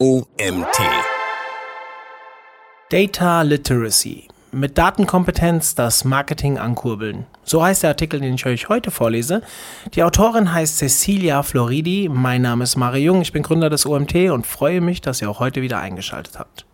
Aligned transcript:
OMT. 0.00 0.78
Data 2.88 3.42
Literacy. 3.42 4.28
Mit 4.52 4.78
Datenkompetenz 4.78 5.74
das 5.74 6.04
Marketing 6.04 6.56
ankurbeln. 6.56 7.26
So 7.42 7.64
heißt 7.64 7.82
der 7.82 7.90
Artikel, 7.90 8.20
den 8.20 8.34
ich 8.34 8.46
euch 8.46 8.68
heute 8.68 8.92
vorlese. 8.92 9.42
Die 9.94 10.04
Autorin 10.04 10.52
heißt 10.52 10.78
Cecilia 10.78 11.42
Floridi. 11.42 12.08
Mein 12.08 12.42
Name 12.42 12.62
ist 12.62 12.76
Mario 12.76 13.06
Jung. 13.06 13.22
Ich 13.22 13.32
bin 13.32 13.42
Gründer 13.42 13.70
des 13.70 13.86
OMT 13.86 14.30
und 14.30 14.46
freue 14.46 14.80
mich, 14.80 15.00
dass 15.00 15.20
ihr 15.20 15.28
auch 15.28 15.40
heute 15.40 15.62
wieder 15.62 15.80
eingeschaltet 15.80 16.38
habt. 16.38 16.67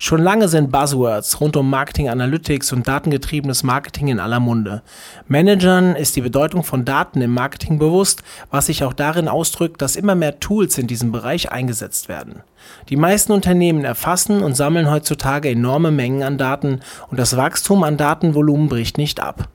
Schon 0.00 0.22
lange 0.22 0.46
sind 0.46 0.70
Buzzwords 0.70 1.40
rund 1.40 1.56
um 1.56 1.68
Marketing 1.68 2.08
Analytics 2.08 2.72
und 2.72 2.86
datengetriebenes 2.86 3.64
Marketing 3.64 4.06
in 4.06 4.20
aller 4.20 4.38
Munde. 4.38 4.82
Managern 5.26 5.96
ist 5.96 6.14
die 6.14 6.20
Bedeutung 6.20 6.62
von 6.62 6.84
Daten 6.84 7.20
im 7.20 7.34
Marketing 7.34 7.80
bewusst, 7.80 8.22
was 8.52 8.66
sich 8.66 8.84
auch 8.84 8.92
darin 8.92 9.26
ausdrückt, 9.26 9.82
dass 9.82 9.96
immer 9.96 10.14
mehr 10.14 10.38
Tools 10.38 10.78
in 10.78 10.86
diesem 10.86 11.10
Bereich 11.10 11.50
eingesetzt 11.50 12.08
werden. 12.08 12.42
Die 12.90 12.96
meisten 12.96 13.32
Unternehmen 13.32 13.84
erfassen 13.84 14.40
und 14.44 14.54
sammeln 14.54 14.88
heutzutage 14.88 15.50
enorme 15.50 15.90
Mengen 15.90 16.22
an 16.22 16.38
Daten 16.38 16.80
und 17.10 17.18
das 17.18 17.36
Wachstum 17.36 17.82
an 17.82 17.96
Datenvolumen 17.96 18.68
bricht 18.68 18.98
nicht 18.98 19.18
ab. 19.18 19.48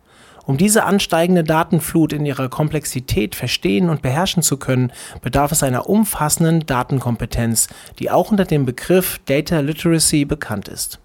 Um 0.45 0.57
diese 0.57 0.83
ansteigende 0.83 1.43
Datenflut 1.43 2.11
in 2.11 2.25
ihrer 2.25 2.49
Komplexität 2.49 3.33
verstehen 3.33 3.89
und 3.89 4.01
beherrschen 4.01 4.43
zu 4.43 4.57
können, 4.57 4.91
bedarf 5.21 5.51
es 5.53 5.63
einer 5.63 5.89
umfassenden 5.89 6.65
Datenkompetenz, 6.65 7.69
die 7.99 8.11
auch 8.11 8.31
unter 8.31 8.45
dem 8.45 8.65
Begriff 8.65 9.21
Data 9.25 9.59
Literacy 9.59 10.25
bekannt 10.25 10.67
ist. 10.67 10.99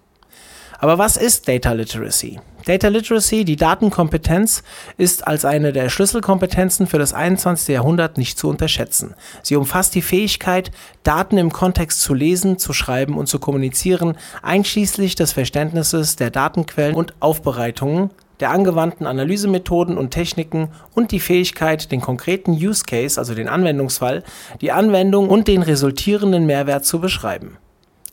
Aber 0.81 0.97
was 0.97 1.17
ist 1.17 1.47
Data 1.47 1.73
Literacy? 1.73 2.39
Data 2.65 2.87
Literacy, 2.87 3.43
die 3.43 3.55
Datenkompetenz, 3.55 4.63
ist 4.97 5.27
als 5.27 5.43
eine 5.43 5.73
der 5.73 5.89
Schlüsselkompetenzen 5.89 6.87
für 6.87 6.99
das 6.99 7.13
21. 7.13 7.69
Jahrhundert 7.69 8.17
nicht 8.17 8.37
zu 8.37 8.49
unterschätzen. 8.49 9.13
Sie 9.43 9.55
umfasst 9.55 9.95
die 9.95 10.01
Fähigkeit, 10.01 10.71
Daten 11.03 11.37
im 11.37 11.51
Kontext 11.51 12.01
zu 12.01 12.13
lesen, 12.13 12.57
zu 12.57 12.71
schreiben 12.71 13.17
und 13.17 13.27
zu 13.27 13.39
kommunizieren, 13.39 14.17
einschließlich 14.41 15.15
des 15.15 15.33
Verständnisses 15.33 16.15
der 16.15 16.31
Datenquellen 16.31 16.95
und 16.95 17.13
Aufbereitungen, 17.19 18.11
der 18.39 18.51
angewandten 18.51 19.05
Analysemethoden 19.05 19.97
und 19.97 20.11
Techniken 20.11 20.69
und 20.95 21.11
die 21.11 21.19
Fähigkeit, 21.19 21.91
den 21.91 22.01
konkreten 22.01 22.51
Use 22.51 22.83
Case, 22.85 23.19
also 23.19 23.35
den 23.35 23.47
Anwendungsfall, 23.47 24.23
die 24.61 24.71
Anwendung 24.71 25.29
und 25.29 25.47
den 25.47 25.61
resultierenden 25.61 26.45
Mehrwert 26.45 26.85
zu 26.85 26.99
beschreiben. 26.99 27.57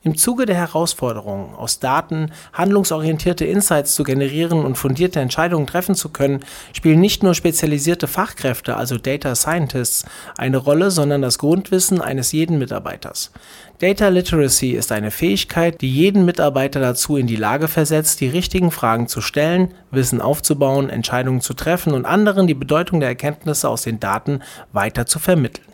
Im 0.06 0.16
Zuge 0.16 0.46
der 0.46 0.54
Herausforderung, 0.54 1.56
aus 1.56 1.80
Daten 1.80 2.30
handlungsorientierte 2.52 3.44
Insights 3.44 3.96
zu 3.96 4.04
generieren 4.04 4.64
und 4.64 4.78
fundierte 4.78 5.18
Entscheidungen 5.18 5.66
treffen 5.66 5.96
zu 5.96 6.10
können, 6.10 6.44
spielen 6.72 7.00
nicht 7.00 7.24
nur 7.24 7.34
spezialisierte 7.34 8.06
Fachkräfte, 8.06 8.76
also 8.76 8.98
Data 8.98 9.34
Scientists, 9.34 10.04
eine 10.38 10.58
Rolle, 10.58 10.92
sondern 10.92 11.22
das 11.22 11.38
Grundwissen 11.38 12.00
eines 12.00 12.30
jeden 12.30 12.56
Mitarbeiters. 12.56 13.32
Data 13.80 14.06
Literacy 14.06 14.74
ist 14.74 14.92
eine 14.92 15.10
Fähigkeit, 15.10 15.80
die 15.80 15.92
jeden 15.92 16.24
Mitarbeiter 16.24 16.78
dazu 16.78 17.16
in 17.16 17.26
die 17.26 17.34
Lage 17.34 17.66
versetzt, 17.66 18.20
die 18.20 18.28
richtigen 18.28 18.70
Fragen 18.70 19.08
zu 19.08 19.20
stellen, 19.20 19.74
Wissen 19.90 20.20
aufzubauen, 20.20 20.88
Entscheidungen 20.88 21.40
zu 21.40 21.52
treffen 21.52 21.92
und 21.92 22.06
anderen 22.06 22.46
die 22.46 22.54
Bedeutung 22.54 23.00
der 23.00 23.08
Erkenntnisse 23.08 23.68
aus 23.68 23.82
den 23.82 23.98
Daten 23.98 24.38
weiter 24.72 25.06
zu 25.06 25.18
vermitteln. 25.18 25.66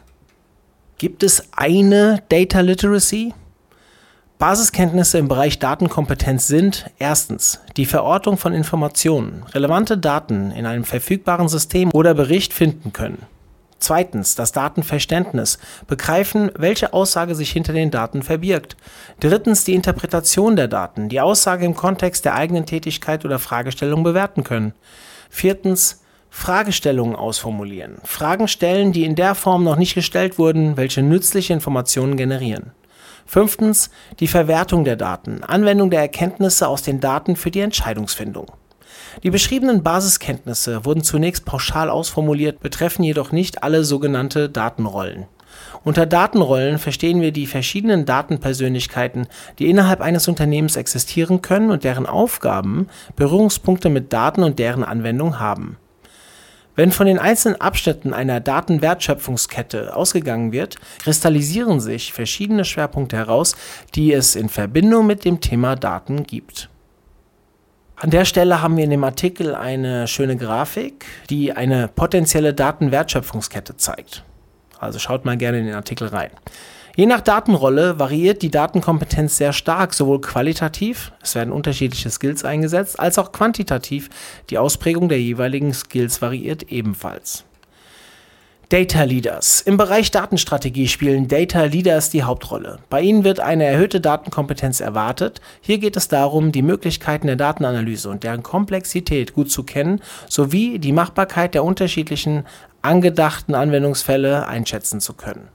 Gibt 0.96 1.22
es 1.22 1.48
eine 1.55 2.22
Data 2.30 2.61
Literacy? 2.61 3.34
Basiskenntnisse 4.42 5.18
im 5.18 5.28
Bereich 5.28 5.60
Datenkompetenz 5.60 6.48
sind 6.48 6.90
erstens 6.98 7.60
die 7.76 7.86
Verortung 7.86 8.36
von 8.36 8.52
Informationen, 8.52 9.44
relevante 9.54 9.96
Daten 9.96 10.50
in 10.50 10.66
einem 10.66 10.82
verfügbaren 10.82 11.46
System 11.46 11.90
oder 11.92 12.12
Bericht 12.12 12.52
finden 12.52 12.92
können. 12.92 13.22
Zweitens 13.78 14.34
das 14.34 14.50
Datenverständnis, 14.50 15.60
begreifen, 15.86 16.50
welche 16.56 16.92
Aussage 16.92 17.36
sich 17.36 17.52
hinter 17.52 17.72
den 17.72 17.92
Daten 17.92 18.24
verbirgt. 18.24 18.76
Drittens 19.20 19.62
die 19.62 19.74
Interpretation 19.74 20.56
der 20.56 20.66
Daten, 20.66 21.08
die 21.08 21.20
Aussage 21.20 21.64
im 21.64 21.77
Kontext 21.77 22.24
der 22.24 22.34
eigenen 22.34 22.66
Tätigkeit 22.66 23.24
oder 23.24 23.38
Fragestellung 23.38 24.02
bewerten 24.02 24.42
können. 24.42 24.72
Viertens 25.30 26.02
Fragestellungen 26.30 27.14
ausformulieren, 27.14 27.98
Fragen 28.02 28.48
stellen, 28.48 28.90
die 28.90 29.05
in 29.05 29.14
der 29.14 29.36
Form 29.36 29.62
noch 29.62 29.77
nicht 29.77 29.94
gestellt 29.94 30.36
wurden, 30.36 30.77
welche 30.77 31.02
nützliche 31.02 31.52
Informationen 31.52 32.17
generieren. 32.17 32.72
Fünftens 33.32 33.88
die 34.20 34.28
Verwertung 34.28 34.84
der 34.84 34.96
Daten, 34.96 35.42
Anwendung 35.42 35.88
der 35.88 36.00
Erkenntnisse 36.00 36.68
aus 36.68 36.82
den 36.82 37.00
Daten 37.00 37.34
für 37.34 37.50
die 37.50 37.60
Entscheidungsfindung. 37.60 38.52
Die 39.22 39.30
beschriebenen 39.30 39.82
Basiskenntnisse 39.82 40.84
wurden 40.84 41.02
zunächst 41.02 41.46
pauschal 41.46 41.88
ausformuliert, 41.88 42.60
betreffen 42.60 43.04
jedoch 43.04 43.32
nicht 43.32 43.62
alle 43.62 43.84
sogenannte 43.84 44.50
Datenrollen. 44.50 45.28
Unter 45.82 46.04
Datenrollen 46.04 46.78
verstehen 46.78 47.22
wir 47.22 47.32
die 47.32 47.46
verschiedenen 47.46 48.04
Datenpersönlichkeiten, 48.04 49.26
die 49.58 49.70
innerhalb 49.70 50.02
eines 50.02 50.28
Unternehmens 50.28 50.76
existieren 50.76 51.40
können 51.40 51.70
und 51.70 51.84
deren 51.84 52.04
Aufgaben 52.04 52.88
Berührungspunkte 53.16 53.88
mit 53.88 54.12
Daten 54.12 54.42
und 54.42 54.58
deren 54.58 54.84
Anwendung 54.84 55.40
haben 55.40 55.78
wenn 56.74 56.92
von 56.92 57.06
den 57.06 57.18
einzelnen 57.18 57.60
Abschnitten 57.60 58.14
einer 58.14 58.40
Datenwertschöpfungskette 58.40 59.94
ausgegangen 59.94 60.52
wird, 60.52 60.77
kristallisieren 61.00 61.80
sich 61.80 62.12
verschiedene 62.12 62.64
Schwerpunkte 62.64 63.16
heraus, 63.16 63.55
die 63.94 64.12
es 64.12 64.36
in 64.36 64.48
Verbindung 64.48 65.06
mit 65.06 65.24
dem 65.24 65.40
Thema 65.40 65.77
Daten 65.77 66.24
gibt. 66.24 66.68
An 67.96 68.11
der 68.11 68.24
Stelle 68.24 68.62
haben 68.62 68.77
wir 68.77 68.84
in 68.84 68.90
dem 68.90 69.05
Artikel 69.05 69.55
eine 69.55 70.08
schöne 70.08 70.36
Grafik, 70.36 71.05
die 71.30 71.52
eine 71.52 71.88
potenzielle 71.88 72.52
Datenwertschöpfungskette 72.55 73.77
zeigt. 73.77 74.24
Also 74.78 74.98
schaut 74.98 75.24
mal 75.24 75.36
gerne 75.36 75.61
in 75.61 75.66
den 75.66 75.74
Artikel 75.74 76.08
rein. 76.08 76.30
Je 76.95 77.07
nach 77.07 77.23
Datenrolle 77.23 77.98
variiert 77.98 78.42
die 78.42 78.51
Datenkompetenz 78.51 79.39
sehr 79.39 79.55
stark, 79.55 79.95
sowohl 79.95 80.20
qualitativ, 80.20 81.13
es 81.23 81.35
werden 81.35 81.51
unterschiedliche 81.51 82.11
Skills 82.11 82.45
eingesetzt, 82.45 83.01
als 83.01 83.19
auch 83.19 83.33
quantitativ, 83.33 84.11
die 84.51 84.58
Ausprägung 84.58 85.08
der 85.08 85.19
jeweiligen 85.19 85.73
Skills 85.73 86.20
variiert 86.20 86.64
ebenfalls. 86.64 87.45
Data 88.69 89.05
Leaders. 89.05 89.63
Im 89.63 89.79
Bereich 89.79 90.11
Datenstrategie 90.11 90.89
spielen 90.89 91.29
Data 91.29 91.64
Leaders 91.64 92.11
die 92.11 92.25
Hauptrolle. 92.25 92.79
Bei 92.91 93.01
ihnen 93.01 93.24
wird 93.24 93.41
eine 93.41 93.64
erhöhte 93.64 94.01
Datenkompetenz 94.01 94.80
erwartet. 94.80 95.41
Hier 95.61 95.79
geht 95.79 95.97
es 95.97 96.09
darum, 96.09 96.53
die 96.53 96.63
Möglichkeiten 96.63 97.27
der 97.27 97.36
Datenanalyse 97.36 98.09
und 98.09 98.23
deren 98.23 98.42
Komplexität 98.42 99.35
gut 99.35 99.51
zu 99.51 99.63
kennen, 99.64 100.01
sowie 100.29 100.79
die 100.79 100.92
Machbarkeit 100.92 101.55
der 101.55 101.64
unterschiedlichen 101.64 102.45
angedachten 102.80 103.55
Anwendungsfälle 103.55 104.47
einschätzen 104.47 105.01
zu 105.01 105.13
können. 105.14 105.48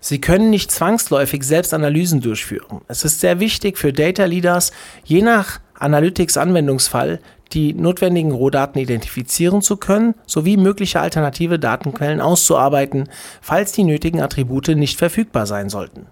Sie 0.00 0.20
können 0.20 0.50
nicht 0.50 0.70
zwangsläufig 0.70 1.42
selbst 1.42 1.74
Analysen 1.74 2.20
durchführen. 2.20 2.82
Es 2.88 3.04
ist 3.04 3.20
sehr 3.20 3.40
wichtig 3.40 3.78
für 3.78 3.92
Data 3.92 4.24
Leaders, 4.24 4.72
je 5.04 5.22
nach 5.22 5.60
Analytics-Anwendungsfall 5.78 7.20
die 7.52 7.72
notwendigen 7.72 8.32
Rohdaten 8.32 8.80
identifizieren 8.80 9.62
zu 9.62 9.78
können, 9.78 10.14
sowie 10.26 10.56
mögliche 10.56 11.00
alternative 11.00 11.58
Datenquellen 11.58 12.20
auszuarbeiten, 12.20 13.08
falls 13.40 13.72
die 13.72 13.84
nötigen 13.84 14.20
Attribute 14.20 14.68
nicht 14.68 14.98
verfügbar 14.98 15.46
sein 15.46 15.70
sollten. 15.70 16.06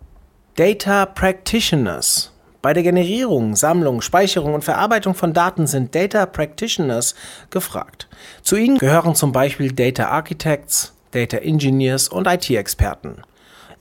Data 0.55 1.05
Practitioners 1.05 2.33
bei 2.67 2.73
der 2.73 2.83
Generierung, 2.83 3.55
Sammlung, 3.55 4.01
Speicherung 4.01 4.55
und 4.55 4.65
Verarbeitung 4.65 5.15
von 5.15 5.33
Daten 5.33 5.69
sind 5.69 5.95
Data 5.95 6.27
Practitioners 6.27 7.15
gefragt. 7.51 8.09
Zu 8.43 8.57
ihnen 8.57 8.79
gehören 8.79 9.15
zum 9.15 9.31
Beispiel 9.31 9.71
Data 9.71 10.09
Architects, 10.09 10.93
Data 11.13 11.37
Engineers 11.37 12.09
und 12.09 12.27
IT-Experten. 12.27 13.23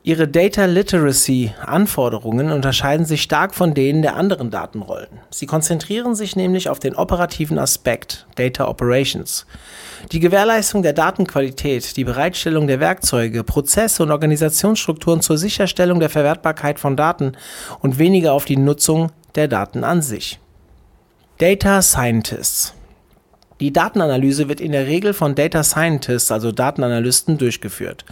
Ihre 0.07 0.27
Data 0.27 0.65
Literacy 0.65 1.51
Anforderungen 1.65 2.51
unterscheiden 2.51 3.07
sich 3.07 3.23
stark 3.23 3.55
von 3.55 3.73
denen 3.73 4.03
der 4.03 4.15
anderen 4.15 4.51
Datenrollen. 4.51 5.09
Sie 5.31 5.47
konzentrieren 5.47 6.13
sich 6.13 6.35
nämlich 6.35 6.69
auf 6.69 6.77
den 6.77 6.93
operativen 6.93 7.57
Aspekt 7.57 8.27
Data 8.35 8.67
Operations. 8.67 9.47
Die 10.11 10.19
Gewährleistung 10.19 10.83
der 10.83 10.93
Datenqualität, 10.93 11.97
die 11.97 12.03
Bereitstellung 12.03 12.67
der 12.67 12.79
Werkzeuge, 12.79 13.43
Prozesse 13.43 14.03
und 14.03 14.11
Organisationsstrukturen 14.11 15.21
zur 15.21 15.39
Sicherstellung 15.39 15.99
der 15.99 16.11
Verwertbarkeit 16.11 16.79
von 16.79 16.95
Daten 16.95 17.31
und 17.79 17.97
weniger 17.97 18.33
auf 18.33 18.45
die 18.45 18.57
Nutzung 18.57 19.11
der 19.33 19.47
Daten 19.47 19.83
an 19.83 20.03
sich. 20.03 20.39
Data 21.39 21.81
Scientists 21.81 22.75
die 23.61 23.71
Datenanalyse 23.71 24.49
wird 24.49 24.59
in 24.59 24.73
der 24.73 24.87
Regel 24.87 25.13
von 25.13 25.33
Data 25.33 25.63
Scientists, 25.63 26.31
also 26.31 26.51
Datenanalysten, 26.51 27.37
durchgeführt. 27.37 28.03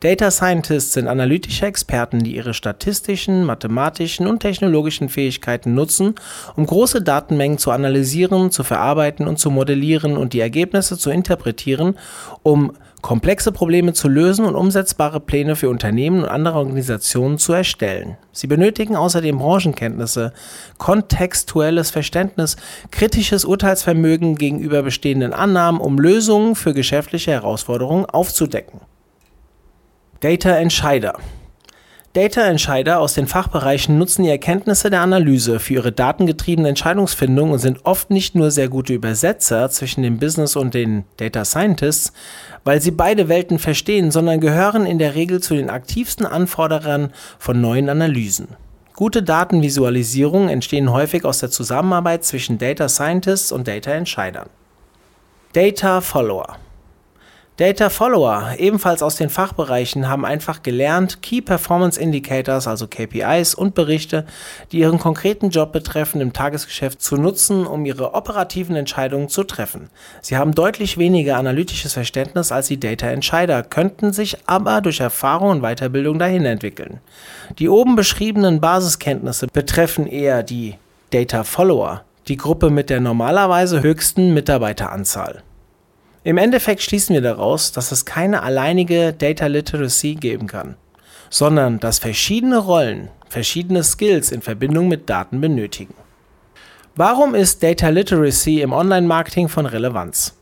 Data 0.00 0.30
Scientists 0.30 0.92
sind 0.94 1.06
analytische 1.06 1.66
Experten, 1.66 2.24
die 2.24 2.34
ihre 2.34 2.52
statistischen, 2.52 3.44
mathematischen 3.44 4.26
und 4.26 4.40
technologischen 4.40 5.08
Fähigkeiten 5.08 5.74
nutzen, 5.74 6.14
um 6.56 6.66
große 6.66 7.02
Datenmengen 7.02 7.58
zu 7.58 7.70
analysieren, 7.70 8.50
zu 8.50 8.64
verarbeiten 8.64 9.28
und 9.28 9.38
zu 9.38 9.50
modellieren 9.50 10.16
und 10.16 10.32
die 10.32 10.40
Ergebnisse 10.40 10.98
zu 10.98 11.10
interpretieren, 11.10 11.96
um 12.42 12.72
komplexe 13.02 13.52
Probleme 13.52 13.92
zu 13.92 14.08
lösen 14.08 14.44
und 14.44 14.56
umsetzbare 14.56 15.20
Pläne 15.20 15.56
für 15.56 15.68
Unternehmen 15.68 16.22
und 16.22 16.28
andere 16.28 16.58
Organisationen 16.58 17.38
zu 17.38 17.52
erstellen. 17.52 18.16
Sie 18.32 18.46
benötigen 18.46 18.96
außerdem 18.96 19.38
Branchenkenntnisse, 19.38 20.32
kontextuelles 20.78 21.90
Verständnis, 21.90 22.56
kritisches 22.90 23.44
Urteilsvermögen 23.44 24.34
gegenüber 24.34 24.82
bestehenden 24.82 25.32
Annahmen, 25.32 25.80
um 25.80 25.98
Lösungen 25.98 26.54
für 26.54 26.74
geschäftliche 26.74 27.30
Herausforderungen 27.30 28.06
aufzudecken. 28.06 28.80
Data 30.20 30.50
Entscheider 30.56 31.18
Data-Entscheider 32.18 32.98
aus 32.98 33.14
den 33.14 33.28
Fachbereichen 33.28 33.96
nutzen 33.96 34.24
die 34.24 34.28
Erkenntnisse 34.28 34.90
der 34.90 35.02
Analyse 35.02 35.60
für 35.60 35.74
ihre 35.74 35.92
datengetriebene 35.92 36.70
Entscheidungsfindung 36.70 37.52
und 37.52 37.60
sind 37.60 37.84
oft 37.84 38.10
nicht 38.10 38.34
nur 38.34 38.50
sehr 38.50 38.68
gute 38.68 38.92
Übersetzer 38.92 39.70
zwischen 39.70 40.02
dem 40.02 40.18
Business 40.18 40.56
und 40.56 40.74
den 40.74 41.04
Data 41.18 41.44
Scientists, 41.44 42.12
weil 42.64 42.80
sie 42.80 42.90
beide 42.90 43.28
Welten 43.28 43.60
verstehen, 43.60 44.10
sondern 44.10 44.40
gehören 44.40 44.84
in 44.84 44.98
der 44.98 45.14
Regel 45.14 45.40
zu 45.40 45.54
den 45.54 45.70
aktivsten 45.70 46.26
Anforderern 46.26 47.12
von 47.38 47.60
neuen 47.60 47.88
Analysen. 47.88 48.48
Gute 48.96 49.22
Datenvisualisierungen 49.22 50.48
entstehen 50.48 50.90
häufig 50.90 51.24
aus 51.24 51.38
der 51.38 51.52
Zusammenarbeit 51.52 52.24
zwischen 52.24 52.58
Data 52.58 52.88
Scientists 52.88 53.52
und 53.52 53.68
Data 53.68 53.92
Entscheidern. 53.92 54.48
Data 55.52 56.00
Follower 56.00 56.56
Data 57.58 57.90
Follower, 57.90 58.54
ebenfalls 58.58 59.02
aus 59.02 59.16
den 59.16 59.30
Fachbereichen, 59.30 60.08
haben 60.08 60.24
einfach 60.24 60.62
gelernt, 60.62 61.22
Key 61.22 61.40
Performance 61.40 62.00
Indicators, 62.00 62.68
also 62.68 62.86
KPIs 62.86 63.56
und 63.56 63.74
Berichte, 63.74 64.26
die 64.70 64.78
ihren 64.78 65.00
konkreten 65.00 65.50
Job 65.50 65.72
betreffen, 65.72 66.20
im 66.20 66.32
Tagesgeschäft 66.32 67.02
zu 67.02 67.16
nutzen, 67.16 67.66
um 67.66 67.84
ihre 67.84 68.14
operativen 68.14 68.76
Entscheidungen 68.76 69.28
zu 69.28 69.42
treffen. 69.42 69.90
Sie 70.22 70.36
haben 70.36 70.54
deutlich 70.54 70.98
weniger 70.98 71.36
analytisches 71.36 71.94
Verständnis 71.94 72.52
als 72.52 72.68
die 72.68 72.78
Data 72.78 73.08
Entscheider, 73.08 73.64
könnten 73.64 74.12
sich 74.12 74.36
aber 74.46 74.80
durch 74.80 75.00
Erfahrung 75.00 75.50
und 75.50 75.62
Weiterbildung 75.62 76.20
dahin 76.20 76.44
entwickeln. 76.44 77.00
Die 77.58 77.68
oben 77.68 77.96
beschriebenen 77.96 78.60
Basiskenntnisse 78.60 79.48
betreffen 79.48 80.06
eher 80.06 80.44
die 80.44 80.76
Data 81.10 81.42
Follower, 81.42 82.04
die 82.28 82.36
Gruppe 82.36 82.70
mit 82.70 82.88
der 82.88 83.00
normalerweise 83.00 83.82
höchsten 83.82 84.32
Mitarbeiteranzahl. 84.32 85.42
Im 86.28 86.36
Endeffekt 86.36 86.82
schließen 86.82 87.14
wir 87.14 87.22
daraus, 87.22 87.72
dass 87.72 87.90
es 87.90 88.04
keine 88.04 88.42
alleinige 88.42 89.14
Data 89.14 89.46
Literacy 89.46 90.14
geben 90.14 90.46
kann, 90.46 90.76
sondern 91.30 91.80
dass 91.80 92.00
verschiedene 92.00 92.58
Rollen 92.58 93.08
verschiedene 93.30 93.82
Skills 93.82 94.30
in 94.30 94.42
Verbindung 94.42 94.88
mit 94.88 95.08
Daten 95.08 95.40
benötigen. 95.40 95.94
Warum 96.94 97.34
ist 97.34 97.62
Data 97.62 97.88
Literacy 97.88 98.60
im 98.60 98.74
Online-Marketing 98.74 99.48
von 99.48 99.64
Relevanz? 99.64 100.37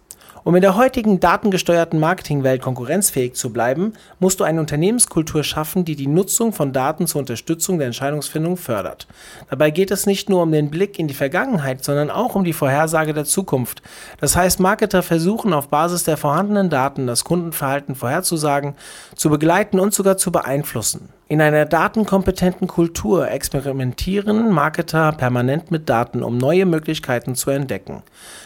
Um 0.46 0.54
in 0.54 0.62
der 0.62 0.76
heutigen 0.76 1.19
datengesteuerten 1.19 1.98
Marketingwelt 1.98 2.62
konkurrenzfähig 2.62 3.34
zu 3.34 3.52
bleiben, 3.52 3.94
musst 4.20 4.38
du 4.38 4.44
eine 4.44 4.60
Unternehmenskultur 4.60 5.43
schaffen, 5.43 5.84
die 5.84 5.96
die 5.96 6.06
Nutzung 6.06 6.52
von 6.52 6.72
Daten 6.72 7.08
zur 7.08 7.19
Unterstützung 7.19 7.78
der 7.78 7.88
Entscheidungsfindung 7.88 8.56
fördert. 8.56 9.08
Dabei 9.50 9.72
geht 9.72 9.90
es 9.90 10.06
nicht 10.06 10.31
nur 10.31 10.44
um 10.44 10.52
den 10.52 10.70
Blick 10.70 11.00
in 11.00 11.08
die 11.08 11.14
Vergangenheit, 11.14 11.82
sondern 11.82 12.12
auch 12.12 12.37
um 12.37 12.44
die 12.44 12.52
Vorhersage 12.52 13.12
der 13.12 13.25
Zukunft. 13.25 13.82
Das 14.20 14.37
heißt, 14.37 14.60
Marketer 14.60 15.02
versuchen 15.02 15.52
auf 15.52 15.66
Basis 15.66 16.04
der 16.04 16.16
vorhandenen 16.16 16.70
Daten 16.70 17.08
das 17.08 17.25
Kundenverhalten 17.25 17.96
vorherzusagen, 17.96 18.76
zu 19.16 19.31
begleiten 19.31 19.81
und 19.81 19.94
sogar 19.94 20.16
zu 20.16 20.31
beeinflussen. 20.31 21.08
In 21.28 21.40
einer 21.40 21.64
datenkompetenten 21.64 22.69
Kultur 22.69 23.28
experimentieren 23.28 24.49
Marketer 24.52 25.11
permanent 25.11 25.73
mit 25.73 25.88
Daten, 25.88 26.23
um 26.23 26.38
neue 26.38 26.67
Möglichkeiten 26.67 27.34
zu 27.34 27.50
entdecken. 27.50 28.05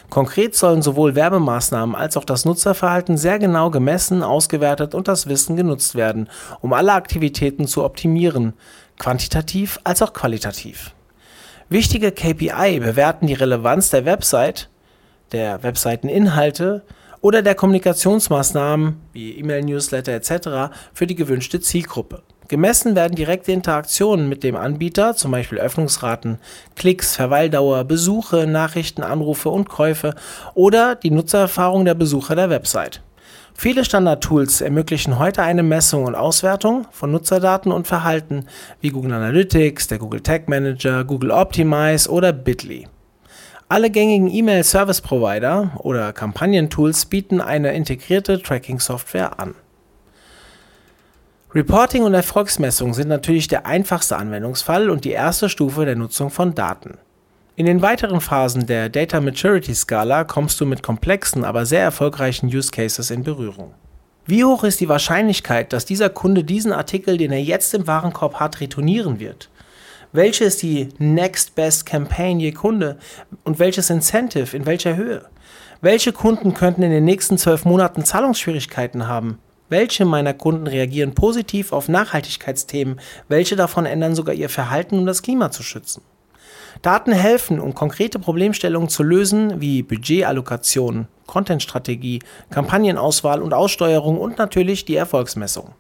Konkret 0.09 0.57
sollen 0.57 0.81
sowohl 0.81 1.15
Werbemaßnahmen 1.15 1.95
als 1.95 2.17
auch 2.17 2.25
das 2.25 2.47
Nutzerverhalten 2.47 3.19
sehr 3.19 3.39
genau 3.39 3.71
gemessen, 3.71 4.23
ausgewertet 4.23 4.95
und 4.95 5.09
das 5.09 5.27
Wissen 5.27 5.57
genutzt 5.57 5.95
werden, 5.95 6.31
um 6.63 6.73
alle 6.73 6.95
Aktivitäten 6.95 7.67
zu 7.67 7.85
optimieren, 7.85 8.55
quantitativ 8.99 9.79
als 9.85 10.01
auch 10.01 10.15
qualitativ. 10.15 10.95
Wichtige 11.69 12.13
KPI 12.13 12.81
bewerten 12.81 13.27
die 13.27 13.35
Relevanz 13.35 13.91
der 13.91 14.07
Website, 14.07 14.71
der 15.33 15.63
Webseiteninhalte 15.63 16.83
oder 17.21 17.43
der 17.43 17.57
Kommunikationsmaßnahmen 17.57 19.03
wie 19.13 19.33
E-Mail, 19.39 19.65
Newsletter 19.65 20.13
etc. 20.13 20.75
für 20.95 21.07
die 21.07 21.15
gewünschte 21.15 21.61
Zielgruppe. 21.61 22.23
Gemessen 22.51 22.97
werden 22.97 23.15
direkte 23.15 23.53
Interaktionen 23.53 24.29
mit 24.29 24.43
dem 24.43 24.57
Anbieter, 24.57 25.15
zum 25.15 25.31
Beispiel 25.31 25.59
Öffnungsraten, 25.59 26.39
Klicks, 26.75 27.15
Verweildauer, 27.15 27.85
Besuche, 27.85 28.49
Nachrichten, 28.49 29.05
Anrufe 29.05 29.51
und 29.51 29.69
Käufe 29.69 30.17
oder 30.55 30.97
die 30.97 31.13
Nutzererfahrung 31.13 31.85
der 31.85 31.95
Besucher 31.95 32.35
der 32.35 32.51
Website. 32.51 33.03
Viele 33.55 33.85
Standard-Tools 33.85 34.63
ermöglichen 34.63 35.21
heute 35.21 35.45
eine 35.45 35.63
Messung 35.63 36.07
und 36.07 36.17
Auswertung 36.17 36.89
von 36.91 37.13
Nutzerdaten 37.13 37.71
und 37.71 37.87
Verhalten 37.87 38.47
wie 38.81 38.89
Google 38.89 39.13
Analytics, 39.13 39.87
der 39.87 39.99
Google 39.99 40.21
Tag 40.21 40.49
Manager, 40.49 41.05
Google 41.05 41.31
Optimize 41.31 42.11
oder 42.11 42.33
Bitly. 42.33 42.89
Alle 43.69 43.91
gängigen 43.91 44.29
E-Mail-Service-Provider 44.29 45.75
oder 45.85 46.13
Kampagnentools 46.13 47.07
bieten 47.07 47.41
eine 47.41 47.75
integrierte 47.75 48.43
Tracking-Software 48.43 49.39
an. 49.39 49.55
Reporting 51.53 52.05
und 52.05 52.15
Erfolgsmessung 52.15 52.95
sind 52.95 53.09
natürlich 53.09 53.49
der 53.49 53.67
einfachste 53.67 54.17
Anwendungsfall 54.17 54.89
und 54.89 55.05
die 55.05 55.11
erste 55.11 55.49
Stufe 55.49 55.85
der 55.85 55.97
Nutzung 55.97 56.31
von 56.31 56.55
Daten. 56.55 56.99
In 57.57 57.67
den 57.67 57.83
weiteren 57.83 58.21
Phasen 58.21 58.67
der 58.67 58.89
Data 58.89 59.21
Maturity 59.21 59.75
Skala 59.75 60.23
kommst 60.23 60.61
du 60.61 60.67
mit 60.67 60.85
komplexen, 60.85 61.45
aber 61.45 61.67
sehr 61.67 61.83
erfolgreichen 61.83 62.47
Use 62.47 62.71
Cases 62.71 63.11
in 63.11 63.25
Berührung. 63.25 63.75
Wie 64.27 64.45
hoch 64.45 64.63
ist 64.63 64.79
die 64.79 64.89
Wahrscheinlichkeit, 64.89 65.73
dass 65.73 65.85
dieser 65.85 66.09
Kunde 66.09 66.45
diesen 66.45 66.73
Artikel, 66.73 67.17
den 67.17 67.33
er 67.33 67.43
jetzt 67.43 67.75
im 67.75 67.89
Warenkorb 67.89 68.35
hat, 68.35 68.61
retournieren 68.61 69.19
wird? 69.19 69.51
Welche 70.13 70.45
ist 70.45 70.63
die 70.63 70.91
Next 70.99 71.57
Best 71.57 71.85
Campaign 71.85 72.39
je 72.39 72.53
Kunde 72.53 72.97
und 73.43 73.59
welches 73.59 73.91
Incentive 73.91 74.57
in 74.57 74.67
welcher 74.67 74.95
Höhe? 74.95 75.25
Welche 75.81 76.13
Kunden 76.13 76.55
könnten 76.55 76.85
in 76.85 76.93
den 76.93 77.05
nächsten 77.05 77.39
zwölf 77.39 77.65
Monaten 77.65 78.05
Zahlungsschwierigkeiten 78.05 79.09
haben? 79.09 79.41
Welche 79.71 80.05
meiner 80.05 80.35
Kunden 80.35 80.67
reagieren 80.67 81.15
positiv 81.15 81.73
auf 81.73 81.89
Nachhaltigkeitsthemen? 81.89 83.01
Welche 83.29 83.55
davon 83.55 83.87
ändern 83.87 84.17
sogar 84.17 84.35
ihr 84.35 84.49
Verhalten, 84.49 84.99
um 84.99 85.07
das 85.07 85.23
Klima 85.23 85.53
zu 85.53 85.63
schützen? 85.63 86.03
Daten 86.83 87.13
helfen, 87.13 87.61
um 87.61 87.73
konkrete 87.73 88.19
Problemstellungen 88.19 88.89
zu 88.89 89.05
lösen, 89.05 89.61
wie 89.61 89.85
Budgetallokation, 89.85 91.07
Contentstrategie, 91.27 92.19
Kampagnenauswahl 92.51 93.41
und 93.41 93.55
Aussteuerung 93.55 94.19
und 94.19 94.39
natürlich 94.39 94.87
die 94.87 94.97
Erfolgsmessung. 94.97 95.73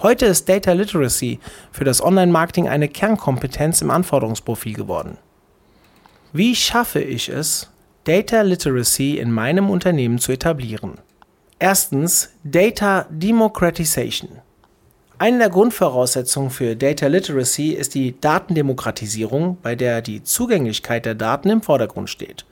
Heute 0.00 0.26
ist 0.26 0.48
Data 0.48 0.70
Literacy 0.72 1.40
für 1.72 1.84
das 1.84 2.04
Online-Marketing 2.04 2.68
eine 2.68 2.88
Kernkompetenz 2.88 3.82
im 3.82 3.90
Anforderungsprofil 3.90 4.74
geworden. 4.74 5.18
Wie 6.32 6.54
schaffe 6.54 7.00
ich 7.00 7.28
es, 7.28 7.68
Data 8.04 8.42
Literacy 8.42 9.18
in 9.18 9.32
meinem 9.32 9.70
Unternehmen 9.70 10.18
zu 10.18 10.30
etablieren? 10.30 10.98
Erstens 11.66 12.28
Data 12.44 13.06
Democratization. 13.08 14.28
Eine 15.16 15.38
der 15.38 15.48
Grundvoraussetzungen 15.48 16.50
für 16.50 16.76
Data 16.76 17.06
Literacy 17.06 17.70
ist 17.70 17.94
die 17.94 18.20
Datendemokratisierung, 18.20 19.56
bei 19.62 19.74
der 19.74 20.02
die 20.02 20.22
Zugänglichkeit 20.22 21.06
der 21.06 21.14
Daten 21.14 21.48
im 21.48 21.62
Vordergrund 21.62 22.10
steht. 22.10 22.44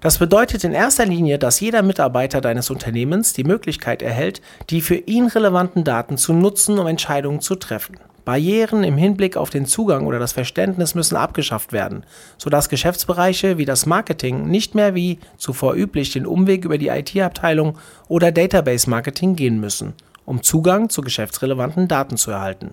Das 0.00 0.18
bedeutet 0.18 0.62
in 0.62 0.72
erster 0.72 1.04
Linie, 1.04 1.40
dass 1.40 1.58
jeder 1.58 1.82
Mitarbeiter 1.82 2.40
deines 2.40 2.70
Unternehmens 2.70 3.32
die 3.32 3.42
Möglichkeit 3.42 4.02
erhält, 4.02 4.40
die 4.70 4.82
für 4.82 4.98
ihn 4.98 5.26
relevanten 5.26 5.82
Daten 5.82 6.16
zu 6.16 6.32
nutzen, 6.32 6.78
um 6.78 6.86
Entscheidungen 6.86 7.40
zu 7.40 7.56
treffen. 7.56 7.96
Barrieren 8.24 8.84
im 8.84 8.96
Hinblick 8.96 9.36
auf 9.36 9.50
den 9.50 9.66
Zugang 9.66 10.06
oder 10.06 10.18
das 10.18 10.32
Verständnis 10.32 10.94
müssen 10.94 11.16
abgeschafft 11.16 11.72
werden, 11.72 12.04
sodass 12.38 12.68
Geschäftsbereiche 12.68 13.58
wie 13.58 13.66
das 13.66 13.86
Marketing 13.86 14.46
nicht 14.46 14.74
mehr 14.74 14.94
wie 14.94 15.18
zuvor 15.36 15.74
üblich 15.74 16.12
den 16.12 16.26
Umweg 16.26 16.64
über 16.64 16.78
die 16.78 16.88
IT-Abteilung 16.88 17.78
oder 18.08 18.32
Database 18.32 18.88
Marketing 18.88 19.36
gehen 19.36 19.60
müssen, 19.60 19.92
um 20.24 20.42
Zugang 20.42 20.88
zu 20.88 21.02
geschäftsrelevanten 21.02 21.86
Daten 21.86 22.16
zu 22.16 22.30
erhalten. 22.30 22.72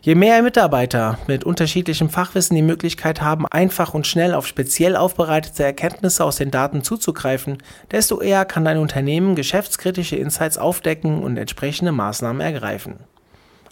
Je 0.00 0.14
mehr 0.14 0.42
Mitarbeiter 0.42 1.18
mit 1.26 1.42
unterschiedlichem 1.42 2.08
Fachwissen 2.08 2.54
die 2.54 2.62
Möglichkeit 2.62 3.20
haben, 3.20 3.46
einfach 3.46 3.94
und 3.94 4.06
schnell 4.06 4.32
auf 4.32 4.46
speziell 4.46 4.94
aufbereitete 4.94 5.64
Erkenntnisse 5.64 6.24
aus 6.24 6.36
den 6.36 6.52
Daten 6.52 6.84
zuzugreifen, 6.84 7.58
desto 7.90 8.20
eher 8.20 8.44
kann 8.44 8.64
dein 8.64 8.78
Unternehmen 8.78 9.34
geschäftskritische 9.34 10.14
Insights 10.14 10.56
aufdecken 10.56 11.22
und 11.22 11.36
entsprechende 11.36 11.90
Maßnahmen 11.90 12.40
ergreifen. 12.40 13.00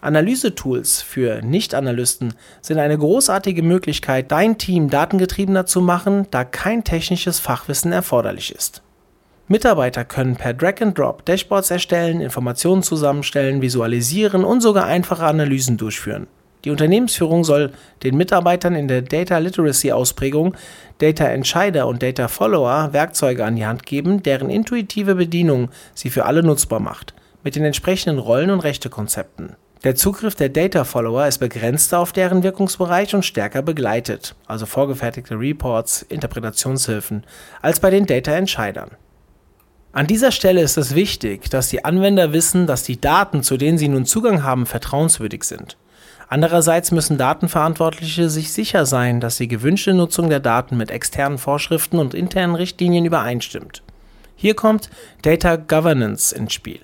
Analysetools 0.01 1.03
für 1.03 1.43
Nicht-Analysten 1.43 2.35
sind 2.61 2.79
eine 2.79 2.99
großartige 2.99 3.63
Möglichkeit, 3.63 4.31
dein 4.31 4.59
Team 4.59 4.91
datengetriebener 4.91 5.67
zu 5.67 5.81
machen, 5.81 6.27
da 6.31 6.45
kein 6.45 6.85
technisches 6.85 7.39
Fachwissen 7.39 7.93
erforderlich 7.93 8.55
ist. 8.55 8.83
Mitarbeiter 9.49 10.05
können 10.05 10.35
per 10.35 10.55
Drag 10.55 10.83
and 10.83 10.99
Drop 10.99 11.25
Dashboards 11.25 11.71
erstellen, 11.71 12.21
Informationen 12.21 12.83
zusammenstellen, 12.83 13.63
visualisieren 13.63 14.45
und 14.45 14.61
sogar 14.61 14.87
einfache 14.87 15.25
Analysen 15.25 15.77
durchführen. 15.77 16.27
Die 16.65 16.71
Unternehmensführung 16.71 17.45
soll 17.45 17.71
den 18.03 18.17
Mitarbeitern 18.17 18.75
in 18.75 18.89
der 18.89 19.03
Data 19.03 19.39
Literacy 19.39 19.93
Ausprägung 19.93 20.57
Data 20.99 21.27
Entscheider 21.27 21.87
und 21.87 22.03
Data 22.03 22.27
Follower 22.27 22.93
Werkzeuge 22.93 23.45
an 23.45 23.55
die 23.55 23.67
Hand 23.67 23.87
geben, 23.87 24.25
deren 24.25 24.51
intuitive 24.51 25.15
Bedienung 25.15 25.69
sie 25.95 26.11
für 26.11 26.25
alle 26.25 26.43
nutzbar 26.43 26.81
macht, 26.81 27.15
mit 27.45 27.55
den 27.55 27.65
entsprechenden 27.65 28.19
Rollen 28.19 28.51
und 28.51 28.61
Rechtekonzepten. 28.61 29.55
Der 29.85 29.95
Zugriff 29.95 30.35
der 30.35 30.49
Data 30.49 30.85
Follower 30.85 31.27
ist 31.27 31.39
begrenzter 31.39 31.99
auf 32.01 32.13
deren 32.13 32.43
Wirkungsbereich 32.43 33.15
und 33.15 33.25
stärker 33.25 33.61
begleitet, 33.61 34.35
also 34.47 34.65
vorgefertigte 34.65 35.39
Reports, 35.39 36.03
Interpretationshilfen, 36.09 37.25
als 37.61 37.79
bei 37.79 37.91
den 37.91 38.07
Data 38.07 38.33
Entscheidern. 38.33 38.91
An 39.93 40.07
dieser 40.07 40.33
Stelle 40.33 40.63
ist 40.63 40.79
es 40.79 40.95
wichtig, 40.95 41.51
dass 41.51 41.69
die 41.69 41.85
Anwender 41.85 42.33
wissen, 42.33 42.67
dass 42.67 42.85
die 42.85 43.01
Daten, 43.01 43.43
zu 43.43 43.57
denen 43.59 43.79
sie 43.79 43.89
nun 43.89 44.07
Zugang 44.07 44.43
haben, 44.43 44.67
vertrauenswürdig 44.67 45.45
sind. 45.45 45.77
Andererseits 46.29 46.91
müssen 46.91 47.19
Datenverantwortliche 47.19 48.29
sich 48.31 48.53
sicher 48.53 48.87
sein, 48.87 49.21
dass 49.21 49.37
die 49.37 49.47
gewünschte 49.47 49.95
Nutzung 49.95 50.29
der 50.29 50.41
Daten 50.41 50.77
mit 50.77 50.91
externen 50.91 51.39
Vorschriften 51.39 51.99
und 51.99 52.15
internen 52.15 52.57
Richtlinien 52.57 53.05
übereinstimmt. 53.05 53.83
Hier 54.35 54.55
kommt 54.55 54.91
Data 55.23 55.57
Governance 55.57 56.35
ins 56.35 56.53
Spiel 56.53 56.81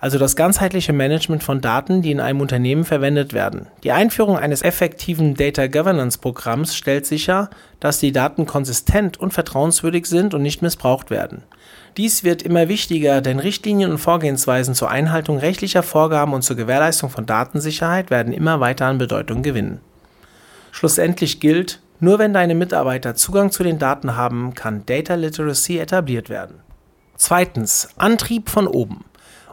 also 0.00 0.18
das 0.18 0.36
ganzheitliche 0.36 0.92
Management 0.92 1.42
von 1.42 1.60
Daten, 1.60 2.02
die 2.02 2.12
in 2.12 2.20
einem 2.20 2.40
Unternehmen 2.40 2.84
verwendet 2.84 3.32
werden. 3.32 3.66
Die 3.82 3.90
Einführung 3.90 4.38
eines 4.38 4.62
effektiven 4.62 5.34
Data 5.34 5.66
Governance 5.66 6.18
Programms 6.18 6.76
stellt 6.76 7.04
sicher, 7.04 7.50
dass 7.80 7.98
die 7.98 8.12
Daten 8.12 8.46
konsistent 8.46 9.18
und 9.18 9.32
vertrauenswürdig 9.32 10.06
sind 10.06 10.34
und 10.34 10.42
nicht 10.42 10.62
missbraucht 10.62 11.10
werden. 11.10 11.42
Dies 11.96 12.22
wird 12.22 12.42
immer 12.42 12.68
wichtiger, 12.68 13.20
denn 13.20 13.40
Richtlinien 13.40 13.90
und 13.90 13.98
Vorgehensweisen 13.98 14.74
zur 14.74 14.88
Einhaltung 14.88 15.38
rechtlicher 15.38 15.82
Vorgaben 15.82 16.32
und 16.32 16.42
zur 16.42 16.54
Gewährleistung 16.54 17.10
von 17.10 17.26
Datensicherheit 17.26 18.10
werden 18.10 18.32
immer 18.32 18.60
weiter 18.60 18.86
an 18.86 18.98
Bedeutung 18.98 19.42
gewinnen. 19.42 19.80
Schlussendlich 20.70 21.40
gilt, 21.40 21.80
nur 21.98 22.20
wenn 22.20 22.32
deine 22.32 22.54
Mitarbeiter 22.54 23.16
Zugang 23.16 23.50
zu 23.50 23.64
den 23.64 23.80
Daten 23.80 24.14
haben, 24.14 24.54
kann 24.54 24.86
Data 24.86 25.14
Literacy 25.14 25.78
etabliert 25.78 26.28
werden. 26.28 26.60
Zweitens, 27.16 27.88
Antrieb 27.96 28.48
von 28.48 28.68
oben. 28.68 29.04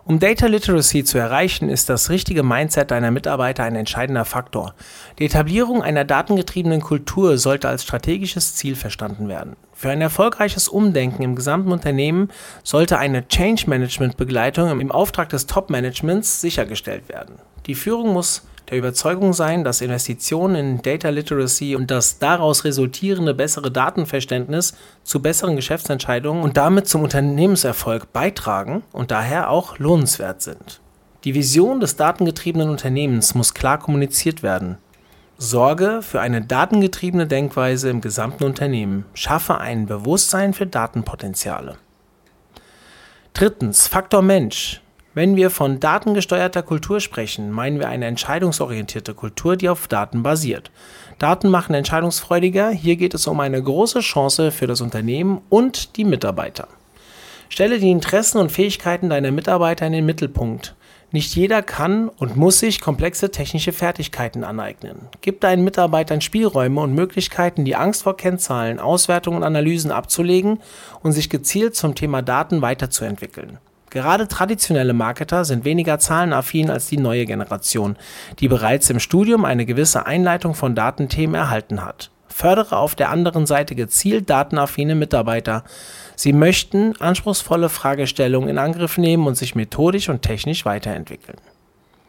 Um 0.07 0.19
Data 0.19 0.45
Literacy 0.45 1.03
zu 1.03 1.17
erreichen, 1.17 1.67
ist 1.67 1.89
das 1.89 2.11
richtige 2.11 2.43
Mindset 2.43 2.91
deiner 2.91 3.09
Mitarbeiter 3.09 3.63
ein 3.63 3.75
entscheidender 3.75 4.23
Faktor. 4.23 4.75
Die 5.17 5.25
Etablierung 5.25 5.81
einer 5.81 6.05
datengetriebenen 6.05 6.81
Kultur 6.81 7.39
sollte 7.39 7.69
als 7.69 7.81
strategisches 7.81 8.53
Ziel 8.53 8.75
verstanden 8.75 9.27
werden. 9.27 9.55
Für 9.73 9.89
ein 9.89 10.01
erfolgreiches 10.01 10.67
Umdenken 10.67 11.23
im 11.23 11.35
gesamten 11.35 11.71
Unternehmen 11.71 12.29
sollte 12.63 12.99
eine 12.99 13.27
Change 13.27 13.67
Management 13.67 14.15
Begleitung 14.15 14.79
im 14.79 14.91
Auftrag 14.91 15.29
des 15.29 15.47
Top-Managements 15.47 16.39
sichergestellt 16.39 17.09
werden. 17.09 17.39
Die 17.65 17.73
Führung 17.73 18.13
muss 18.13 18.43
der 18.69 18.77
Überzeugung 18.77 19.33
sein, 19.33 19.63
dass 19.63 19.81
Investitionen 19.81 20.55
in 20.55 20.81
Data 20.81 21.09
Literacy 21.09 21.75
und 21.75 21.91
das 21.91 22.19
daraus 22.19 22.63
resultierende 22.63 23.33
bessere 23.33 23.71
Datenverständnis 23.71 24.75
zu 25.03 25.21
besseren 25.21 25.55
Geschäftsentscheidungen 25.55 26.43
und 26.43 26.57
damit 26.57 26.87
zum 26.87 27.03
Unternehmenserfolg 27.03 28.11
beitragen 28.11 28.83
und 28.91 29.11
daher 29.11 29.49
auch 29.49 29.77
lohnenswert 29.77 30.41
sind. 30.41 30.81
Die 31.23 31.33
Vision 31.33 31.79
des 31.79 31.95
datengetriebenen 31.95 32.69
Unternehmens 32.69 33.35
muss 33.35 33.53
klar 33.53 33.79
kommuniziert 33.79 34.43
werden. 34.43 34.77
Sorge 35.37 35.99
für 36.01 36.21
eine 36.21 36.41
datengetriebene 36.41 37.27
Denkweise 37.27 37.89
im 37.89 37.99
gesamten 37.99 38.45
Unternehmen. 38.45 39.05
Schaffe 39.13 39.57
ein 39.57 39.85
Bewusstsein 39.85 40.53
für 40.53 40.65
Datenpotenziale. 40.65 41.77
Drittens, 43.33 43.87
Faktor 43.87 44.21
Mensch. 44.21 44.81
Wenn 45.15 45.37
wir 45.37 45.49
von 45.49 45.79
datengesteuerter 45.79 46.61
Kultur 46.61 46.99
sprechen, 46.99 47.49
meinen 47.49 47.79
wir 47.79 47.87
eine 47.87 48.05
entscheidungsorientierte 48.05 49.13
Kultur, 49.13 49.55
die 49.55 49.69
auf 49.69 49.87
Daten 49.87 50.23
basiert. 50.23 50.71
Daten 51.19 51.49
machen 51.49 51.73
entscheidungsfreudiger. 51.73 52.71
Hier 52.71 52.97
geht 52.97 53.13
es 53.13 53.25
um 53.25 53.39
eine 53.39 53.63
große 53.63 54.01
Chance 54.01 54.51
für 54.51 54.67
das 54.67 54.81
Unternehmen 54.81 55.39
und 55.47 55.95
die 55.95 56.03
Mitarbeiter. 56.03 56.67
Stelle 57.47 57.79
die 57.79 57.91
Interessen 57.91 58.39
und 58.39 58.51
Fähigkeiten 58.51 59.09
deiner 59.09 59.31
Mitarbeiter 59.31 59.87
in 59.87 59.93
den 59.93 60.05
Mittelpunkt. 60.05 60.75
Nicht 61.11 61.33
jeder 61.33 61.61
kann 61.61 62.09
und 62.09 62.35
muss 62.35 62.59
sich 62.59 62.81
komplexe 62.81 63.31
technische 63.31 63.71
Fertigkeiten 63.71 64.43
aneignen. 64.43 65.07
Gib 65.21 65.39
deinen 65.39 65.63
Mitarbeitern 65.63 66.19
Spielräume 66.19 66.81
und 66.81 66.93
Möglichkeiten, 66.93 67.63
die 67.63 67.77
Angst 67.77 68.03
vor 68.03 68.17
Kennzahlen, 68.17 68.81
Auswertungen 68.81 69.37
und 69.37 69.43
Analysen 69.43 69.91
abzulegen 69.91 70.59
und 71.03 71.13
sich 71.13 71.29
gezielt 71.29 71.73
zum 71.73 71.95
Thema 71.95 72.21
Daten 72.21 72.61
weiterzuentwickeln. 72.61 73.59
Gerade 73.95 74.27
traditionelle 74.27 74.91
Marketer 74.91 75.45
sind 75.45 75.63
weniger 75.63 75.99
zahlenaffin 75.99 76.69
als 76.69 76.87
die 76.87 76.97
neue 76.97 77.25
Generation, 77.25 77.95
die 78.39 78.49
bereits 78.49 78.89
im 78.89 78.99
Studium 78.99 79.45
eine 79.45 79.65
gewisse 79.65 80.05
Einleitung 80.05 80.53
von 80.53 80.75
Datenthemen 80.75 81.33
erhalten 81.33 81.81
hat. 81.81 82.11
Fördere 82.27 82.75
auf 82.75 82.95
der 82.95 83.09
anderen 83.09 83.45
Seite 83.45 83.73
gezielt 83.73 84.29
datenaffine 84.29 84.95
Mitarbeiter. 84.95 85.63
Sie 86.17 86.33
möchten 86.33 86.99
anspruchsvolle 86.99 87.69
Fragestellungen 87.69 88.49
in 88.49 88.57
Angriff 88.57 88.97
nehmen 88.97 89.27
und 89.27 89.35
sich 89.35 89.55
methodisch 89.55 90.09
und 90.09 90.23
technisch 90.23 90.65
weiterentwickeln. 90.65 91.37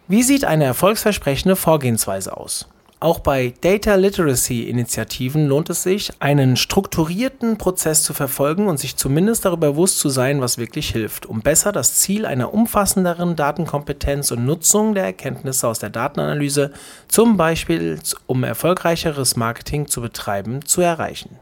Wie 0.08 0.24
sieht 0.24 0.44
eine 0.44 0.64
erfolgsversprechende 0.64 1.54
Vorgehensweise 1.54 2.36
aus? 2.36 2.68
Auch 2.98 3.18
bei 3.18 3.52
Data 3.60 3.94
Literacy 3.94 4.62
Initiativen 4.62 5.46
lohnt 5.48 5.68
es 5.68 5.82
sich, 5.82 6.12
einen 6.18 6.56
strukturierten 6.56 7.58
Prozess 7.58 8.02
zu 8.02 8.14
verfolgen 8.14 8.68
und 8.68 8.78
sich 8.78 8.96
zumindest 8.96 9.44
darüber 9.44 9.72
bewusst 9.72 9.98
zu 9.98 10.08
sein, 10.08 10.40
was 10.40 10.56
wirklich 10.56 10.90
hilft, 10.92 11.26
um 11.26 11.42
besser 11.42 11.72
das 11.72 11.96
Ziel 11.96 12.24
einer 12.24 12.54
umfassenderen 12.54 13.36
Datenkompetenz 13.36 14.30
und 14.30 14.46
Nutzung 14.46 14.94
der 14.94 15.04
Erkenntnisse 15.04 15.68
aus 15.68 15.78
der 15.78 15.90
Datenanalyse, 15.90 16.72
zum 17.06 17.36
Beispiel 17.36 17.98
um 18.26 18.44
erfolgreicheres 18.44 19.36
Marketing 19.36 19.88
zu 19.88 20.00
betreiben, 20.00 20.64
zu 20.64 20.80
erreichen. 20.80 21.36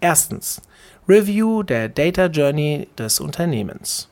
Erstens. 0.00 0.60
Review 1.08 1.62
der 1.62 1.88
Data 1.88 2.26
Journey 2.26 2.88
des 2.98 3.20
Unternehmens. 3.20 4.08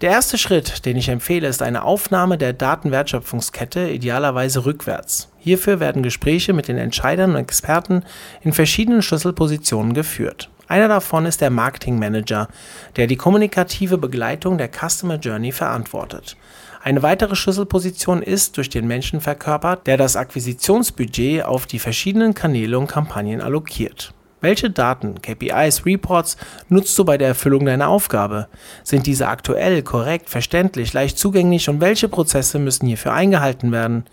Der 0.00 0.10
erste 0.10 0.38
Schritt, 0.38 0.84
den 0.84 0.96
ich 0.96 1.08
empfehle, 1.08 1.48
ist 1.48 1.60
eine 1.60 1.82
Aufnahme 1.82 2.38
der 2.38 2.52
Datenwertschöpfungskette, 2.52 3.88
idealerweise 3.88 4.64
rückwärts. 4.64 5.28
Hierfür 5.48 5.80
werden 5.80 6.02
Gespräche 6.02 6.52
mit 6.52 6.68
den 6.68 6.76
Entscheidern 6.76 7.30
und 7.30 7.36
Experten 7.36 8.02
in 8.42 8.52
verschiedenen 8.52 9.00
Schlüsselpositionen 9.00 9.94
geführt. 9.94 10.50
Einer 10.66 10.88
davon 10.88 11.24
ist 11.24 11.40
der 11.40 11.48
Marketing 11.48 11.98
Manager, 11.98 12.48
der 12.96 13.06
die 13.06 13.16
kommunikative 13.16 13.96
Begleitung 13.96 14.58
der 14.58 14.68
Customer 14.68 15.14
Journey 15.14 15.52
verantwortet. 15.52 16.36
Eine 16.82 17.02
weitere 17.02 17.34
Schlüsselposition 17.34 18.20
ist 18.20 18.58
durch 18.58 18.68
den 18.68 18.86
Menschen 18.86 19.22
verkörpert, 19.22 19.86
der 19.86 19.96
das 19.96 20.16
Akquisitionsbudget 20.16 21.46
auf 21.46 21.64
die 21.64 21.78
verschiedenen 21.78 22.34
Kanäle 22.34 22.78
und 22.78 22.88
Kampagnen 22.88 23.40
allokiert. 23.40 24.12
Welche 24.42 24.68
Daten, 24.68 25.22
KPIs, 25.22 25.86
Reports 25.86 26.36
nutzt 26.68 26.98
du 26.98 27.06
bei 27.06 27.16
der 27.16 27.28
Erfüllung 27.28 27.64
deiner 27.64 27.88
Aufgabe? 27.88 28.48
Sind 28.84 29.06
diese 29.06 29.28
aktuell, 29.28 29.82
korrekt, 29.82 30.28
verständlich, 30.28 30.92
leicht 30.92 31.16
zugänglich 31.16 31.70
und 31.70 31.80
welche 31.80 32.10
Prozesse 32.10 32.58
müssen 32.58 32.86
hierfür 32.86 33.14
eingehalten 33.14 33.72
werden? 33.72 34.04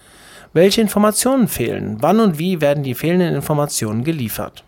Welche 0.55 0.79
Informationen 0.79 1.50
fehlen? 1.50 1.97
Wann 2.00 2.21
und 2.21 2.39
wie 2.39 2.62
werden 2.62 2.81
die 2.81 2.93
fehlenden 2.93 3.35
Informationen 3.35 4.05
geliefert? 4.05 4.63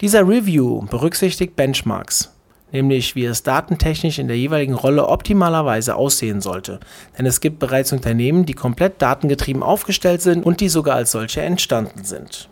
Dieser 0.00 0.26
Review 0.26 0.86
berücksichtigt 0.86 1.54
Benchmarks, 1.54 2.34
nämlich 2.72 3.14
wie 3.14 3.26
es 3.26 3.42
datentechnisch 3.42 4.18
in 4.18 4.26
der 4.26 4.38
jeweiligen 4.38 4.72
Rolle 4.72 5.06
optimalerweise 5.06 5.96
aussehen 5.96 6.40
sollte. 6.40 6.80
Denn 7.18 7.26
es 7.26 7.42
gibt 7.42 7.58
bereits 7.58 7.92
Unternehmen, 7.92 8.46
die 8.46 8.54
komplett 8.54 9.02
datengetrieben 9.02 9.62
aufgestellt 9.62 10.22
sind 10.22 10.46
und 10.46 10.60
die 10.60 10.70
sogar 10.70 10.96
als 10.96 11.10
solche 11.10 11.42
entstanden 11.42 12.04
sind. 12.04 12.48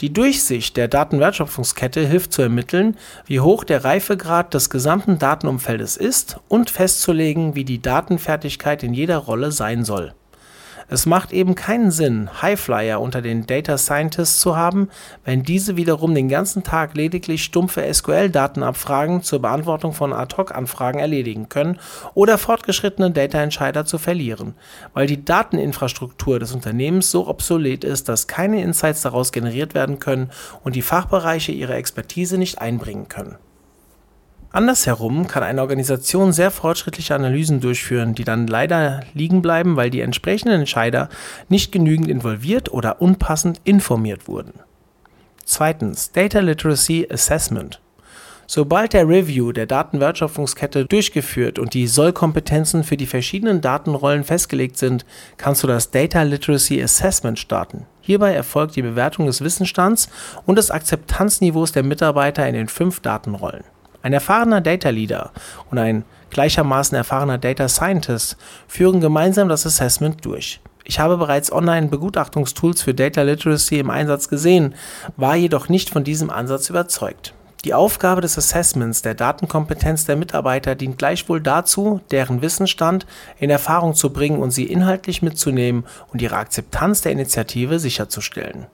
Die 0.00 0.12
Durchsicht 0.12 0.76
der 0.76 0.86
Datenwertschöpfungskette 0.86 2.06
hilft 2.06 2.32
zu 2.32 2.42
ermitteln, 2.42 2.96
wie 3.26 3.40
hoch 3.40 3.64
der 3.64 3.82
Reifegrad 3.84 4.54
des 4.54 4.70
gesamten 4.70 5.18
Datenumfeldes 5.18 5.96
ist 5.96 6.38
und 6.46 6.70
festzulegen, 6.70 7.56
wie 7.56 7.64
die 7.64 7.82
Datenfertigkeit 7.82 8.84
in 8.84 8.94
jeder 8.94 9.18
Rolle 9.18 9.50
sein 9.50 9.84
soll 9.84 10.14
es 10.88 11.06
macht 11.06 11.32
eben 11.32 11.54
keinen 11.54 11.90
Sinn, 11.90 12.30
Highflyer 12.42 13.00
unter 13.00 13.22
den 13.22 13.46
Data 13.46 13.78
Scientists 13.78 14.40
zu 14.40 14.56
haben, 14.56 14.88
wenn 15.24 15.42
diese 15.42 15.76
wiederum 15.76 16.14
den 16.14 16.28
ganzen 16.28 16.62
Tag 16.62 16.94
lediglich 16.94 17.44
stumpfe 17.44 17.92
SQL-Datenabfragen 17.92 19.22
zur 19.22 19.40
Beantwortung 19.40 19.92
von 19.92 20.12
Ad-Hoc-Anfragen 20.12 20.98
erledigen 20.98 21.48
können 21.48 21.78
oder 22.14 22.38
fortgeschrittene 22.38 23.10
Data-Entscheider 23.10 23.84
zu 23.84 23.98
verlieren, 23.98 24.54
weil 24.92 25.06
die 25.06 25.24
Dateninfrastruktur 25.24 26.38
des 26.38 26.52
Unternehmens 26.52 27.10
so 27.10 27.26
obsolet 27.28 27.84
ist, 27.84 28.08
dass 28.08 28.26
keine 28.26 28.62
Insights 28.62 29.02
daraus 29.02 29.32
generiert 29.32 29.74
werden 29.74 29.98
können 29.98 30.30
und 30.62 30.76
die 30.76 30.82
Fachbereiche 30.82 31.52
ihre 31.52 31.74
Expertise 31.74 32.38
nicht 32.38 32.60
einbringen 32.60 33.08
können. 33.08 33.36
Andersherum 34.54 35.26
kann 35.26 35.42
eine 35.42 35.62
Organisation 35.62 36.32
sehr 36.32 36.52
fortschrittliche 36.52 37.12
Analysen 37.12 37.58
durchführen, 37.58 38.14
die 38.14 38.22
dann 38.22 38.46
leider 38.46 39.00
liegen 39.12 39.42
bleiben, 39.42 39.74
weil 39.74 39.90
die 39.90 40.00
entsprechenden 40.00 40.60
Entscheider 40.60 41.08
nicht 41.48 41.72
genügend 41.72 42.06
involviert 42.06 42.72
oder 42.72 43.02
unpassend 43.02 43.60
informiert 43.64 44.28
wurden. 44.28 44.52
Zweitens 45.44 46.12
Data 46.12 46.38
Literacy 46.38 47.08
Assessment. 47.10 47.80
Sobald 48.46 48.92
der 48.92 49.08
Review 49.08 49.50
der 49.50 49.66
Datenwertschöpfungskette 49.66 50.84
durchgeführt 50.84 51.58
und 51.58 51.74
die 51.74 51.88
Sollkompetenzen 51.88 52.84
für 52.84 52.96
die 52.96 53.06
verschiedenen 53.06 53.60
Datenrollen 53.60 54.22
festgelegt 54.22 54.78
sind, 54.78 55.04
kannst 55.36 55.64
du 55.64 55.66
das 55.66 55.90
Data 55.90 56.22
Literacy 56.22 56.80
Assessment 56.80 57.40
starten. 57.40 57.86
Hierbei 58.02 58.32
erfolgt 58.32 58.76
die 58.76 58.82
Bewertung 58.82 59.26
des 59.26 59.40
Wissensstands 59.40 60.08
und 60.46 60.58
des 60.58 60.70
Akzeptanzniveaus 60.70 61.72
der 61.72 61.82
Mitarbeiter 61.82 62.46
in 62.46 62.54
den 62.54 62.68
fünf 62.68 63.00
Datenrollen. 63.00 63.64
Ein 64.04 64.12
erfahrener 64.12 64.60
Data 64.60 64.90
Leader 64.90 65.32
und 65.70 65.78
ein 65.78 66.04
gleichermaßen 66.28 66.94
erfahrener 66.94 67.38
Data 67.38 67.70
Scientist 67.70 68.36
führen 68.68 69.00
gemeinsam 69.00 69.48
das 69.48 69.64
Assessment 69.64 70.22
durch. 70.26 70.60
Ich 70.84 71.00
habe 71.00 71.16
bereits 71.16 71.50
online 71.50 71.86
Begutachtungstools 71.88 72.82
für 72.82 72.92
Data 72.92 73.22
Literacy 73.22 73.78
im 73.78 73.88
Einsatz 73.88 74.28
gesehen, 74.28 74.74
war 75.16 75.36
jedoch 75.36 75.70
nicht 75.70 75.88
von 75.88 76.04
diesem 76.04 76.28
Ansatz 76.28 76.68
überzeugt. 76.68 77.32
Die 77.64 77.72
Aufgabe 77.72 78.20
des 78.20 78.36
Assessments 78.36 79.00
der 79.00 79.14
Datenkompetenz 79.14 80.04
der 80.04 80.16
Mitarbeiter 80.16 80.74
dient 80.74 80.98
gleichwohl 80.98 81.40
dazu, 81.40 82.02
deren 82.10 82.42
Wissensstand 82.42 83.06
in 83.38 83.48
Erfahrung 83.48 83.94
zu 83.94 84.12
bringen 84.12 84.38
und 84.38 84.50
sie 84.50 84.64
inhaltlich 84.64 85.22
mitzunehmen 85.22 85.86
und 86.12 86.20
ihre 86.20 86.36
Akzeptanz 86.36 87.00
der 87.00 87.12
Initiative 87.12 87.78
sicherzustellen. 87.78 88.66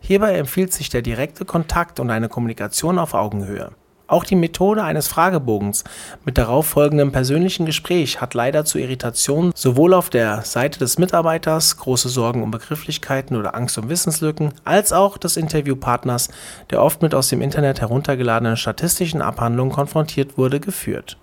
Hierbei 0.00 0.38
empfiehlt 0.38 0.72
sich 0.72 0.88
der 0.88 1.02
direkte 1.02 1.44
Kontakt 1.44 2.00
und 2.00 2.08
eine 2.08 2.30
Kommunikation 2.30 2.98
auf 2.98 3.12
Augenhöhe. 3.12 3.72
Auch 4.10 4.24
die 4.24 4.34
Methode 4.34 4.82
eines 4.82 5.06
Fragebogens 5.06 5.84
mit 6.24 6.36
darauf 6.36 6.66
folgendem 6.66 7.12
persönlichen 7.12 7.64
Gespräch 7.64 8.20
hat 8.20 8.34
leider 8.34 8.64
zu 8.64 8.78
Irritationen 8.78 9.52
sowohl 9.54 9.94
auf 9.94 10.10
der 10.10 10.42
Seite 10.42 10.80
des 10.80 10.98
Mitarbeiters, 10.98 11.76
große 11.76 12.08
Sorgen 12.08 12.42
um 12.42 12.50
Begrifflichkeiten 12.50 13.36
oder 13.36 13.54
Angst 13.54 13.78
um 13.78 13.88
Wissenslücken, 13.88 14.52
als 14.64 14.92
auch 14.92 15.16
des 15.16 15.36
Interviewpartners, 15.36 16.28
der 16.70 16.82
oft 16.82 17.02
mit 17.02 17.14
aus 17.14 17.28
dem 17.28 17.40
Internet 17.40 17.80
heruntergeladenen 17.82 18.56
statistischen 18.56 19.22
Abhandlungen 19.22 19.72
konfrontiert 19.72 20.36
wurde, 20.36 20.58
geführt. 20.58 21.16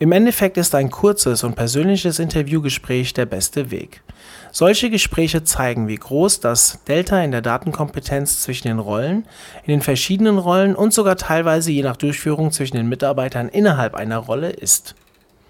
Im 0.00 0.12
Endeffekt 0.12 0.56
ist 0.58 0.76
ein 0.76 0.90
kurzes 0.90 1.42
und 1.42 1.56
persönliches 1.56 2.20
Interviewgespräch 2.20 3.14
der 3.14 3.26
beste 3.26 3.72
Weg. 3.72 4.02
Solche 4.52 4.90
Gespräche 4.90 5.42
zeigen, 5.42 5.88
wie 5.88 5.96
groß 5.96 6.38
das 6.38 6.78
Delta 6.86 7.20
in 7.20 7.32
der 7.32 7.42
Datenkompetenz 7.42 8.40
zwischen 8.40 8.68
den 8.68 8.78
Rollen, 8.78 9.26
in 9.64 9.72
den 9.72 9.82
verschiedenen 9.82 10.38
Rollen 10.38 10.76
und 10.76 10.94
sogar 10.94 11.16
teilweise 11.16 11.72
je 11.72 11.82
nach 11.82 11.96
Durchführung 11.96 12.52
zwischen 12.52 12.76
den 12.76 12.88
Mitarbeitern 12.88 13.48
innerhalb 13.48 13.96
einer 13.96 14.18
Rolle 14.18 14.50
ist. 14.50 14.94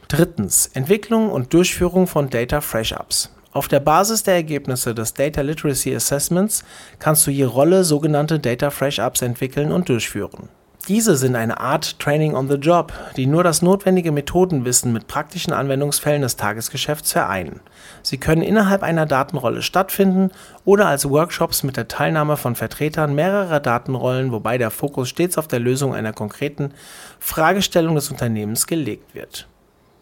Drittens. 0.08 0.70
Entwicklung 0.72 1.30
und 1.30 1.52
Durchführung 1.52 2.06
von 2.06 2.30
Data 2.30 2.62
Fresh 2.62 2.92
Ups. 2.92 3.30
Auf 3.52 3.68
der 3.68 3.80
Basis 3.80 4.22
der 4.22 4.34
Ergebnisse 4.34 4.94
des 4.94 5.12
Data 5.12 5.42
Literacy 5.42 5.94
Assessments 5.94 6.64
kannst 6.98 7.26
du 7.26 7.30
je 7.30 7.44
Rolle 7.44 7.84
sogenannte 7.84 8.38
Data 8.38 8.70
Fresh 8.70 8.98
Ups 8.98 9.20
entwickeln 9.20 9.72
und 9.72 9.90
durchführen. 9.90 10.48
Diese 10.88 11.16
sind 11.16 11.36
eine 11.36 11.60
Art 11.60 11.98
Training 11.98 12.34
on 12.34 12.48
the 12.48 12.54
Job, 12.54 12.94
die 13.18 13.26
nur 13.26 13.44
das 13.44 13.60
notwendige 13.60 14.10
Methodenwissen 14.10 14.90
mit 14.90 15.06
praktischen 15.06 15.52
Anwendungsfällen 15.52 16.22
des 16.22 16.36
Tagesgeschäfts 16.36 17.12
vereinen. 17.12 17.60
Sie 18.02 18.16
können 18.16 18.40
innerhalb 18.40 18.82
einer 18.82 19.04
Datenrolle 19.04 19.60
stattfinden 19.60 20.30
oder 20.64 20.86
als 20.86 21.06
Workshops 21.06 21.62
mit 21.62 21.76
der 21.76 21.88
Teilnahme 21.88 22.38
von 22.38 22.54
Vertretern 22.54 23.14
mehrerer 23.14 23.60
Datenrollen, 23.60 24.32
wobei 24.32 24.56
der 24.56 24.70
Fokus 24.70 25.10
stets 25.10 25.36
auf 25.36 25.46
der 25.46 25.58
Lösung 25.58 25.94
einer 25.94 26.14
konkreten 26.14 26.72
Fragestellung 27.20 27.94
des 27.94 28.10
Unternehmens 28.10 28.66
gelegt 28.66 29.14
wird. 29.14 29.46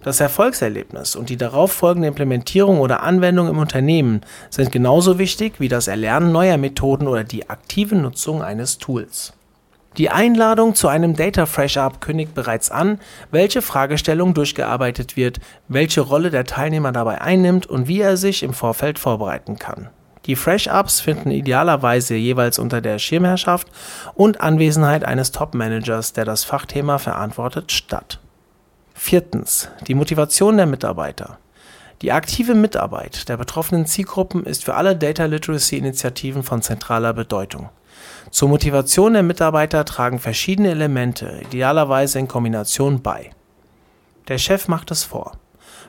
Das 0.04 0.20
Erfolgserlebnis 0.20 1.16
und 1.16 1.30
die 1.30 1.36
darauf 1.36 1.72
folgende 1.72 2.06
Implementierung 2.06 2.78
oder 2.78 3.02
Anwendung 3.02 3.48
im 3.48 3.58
Unternehmen 3.58 4.20
sind 4.50 4.70
genauso 4.70 5.18
wichtig 5.18 5.58
wie 5.58 5.68
das 5.68 5.88
Erlernen 5.88 6.30
neuer 6.30 6.58
Methoden 6.58 7.08
oder 7.08 7.24
die 7.24 7.50
aktive 7.50 7.96
Nutzung 7.96 8.40
eines 8.40 8.78
Tools. 8.78 9.32
Die 9.98 10.10
Einladung 10.10 10.74
zu 10.74 10.88
einem 10.88 11.16
Data 11.16 11.46
Fresh 11.46 11.78
Up 11.78 12.02
kündigt 12.02 12.34
bereits 12.34 12.70
an, 12.70 13.00
welche 13.30 13.62
Fragestellung 13.62 14.34
durchgearbeitet 14.34 15.16
wird, 15.16 15.40
welche 15.68 16.02
Rolle 16.02 16.30
der 16.30 16.44
Teilnehmer 16.44 16.92
dabei 16.92 17.22
einnimmt 17.22 17.66
und 17.66 17.88
wie 17.88 18.00
er 18.00 18.18
sich 18.18 18.42
im 18.42 18.52
Vorfeld 18.52 18.98
vorbereiten 18.98 19.58
kann. 19.58 19.88
Die 20.26 20.36
Fresh 20.36 20.66
Ups 20.66 21.00
finden 21.00 21.30
idealerweise 21.30 22.14
jeweils 22.14 22.58
unter 22.58 22.80
der 22.80 22.98
Schirmherrschaft 22.98 23.68
und 24.14 24.40
Anwesenheit 24.40 25.04
eines 25.04 25.32
Top-Managers, 25.32 26.12
der 26.12 26.24
das 26.24 26.44
Fachthema 26.44 26.98
verantwortet, 26.98 27.72
statt. 27.72 28.18
Viertens. 28.92 29.70
Die 29.86 29.94
Motivation 29.94 30.56
der 30.56 30.66
Mitarbeiter. 30.66 31.38
Die 32.02 32.12
aktive 32.12 32.54
Mitarbeit 32.54 33.28
der 33.30 33.38
betroffenen 33.38 33.86
Zielgruppen 33.86 34.44
ist 34.44 34.64
für 34.64 34.74
alle 34.74 34.96
Data 34.96 35.24
Literacy 35.24 35.78
Initiativen 35.78 36.42
von 36.42 36.60
zentraler 36.60 37.14
Bedeutung. 37.14 37.70
Zur 38.36 38.50
Motivation 38.50 39.14
der 39.14 39.22
Mitarbeiter 39.22 39.86
tragen 39.86 40.18
verschiedene 40.18 40.68
Elemente, 40.68 41.40
idealerweise 41.48 42.18
in 42.18 42.28
Kombination 42.28 43.00
bei. 43.00 43.30
Der 44.28 44.36
Chef 44.36 44.68
macht 44.68 44.90
es 44.90 45.04
vor. 45.04 45.38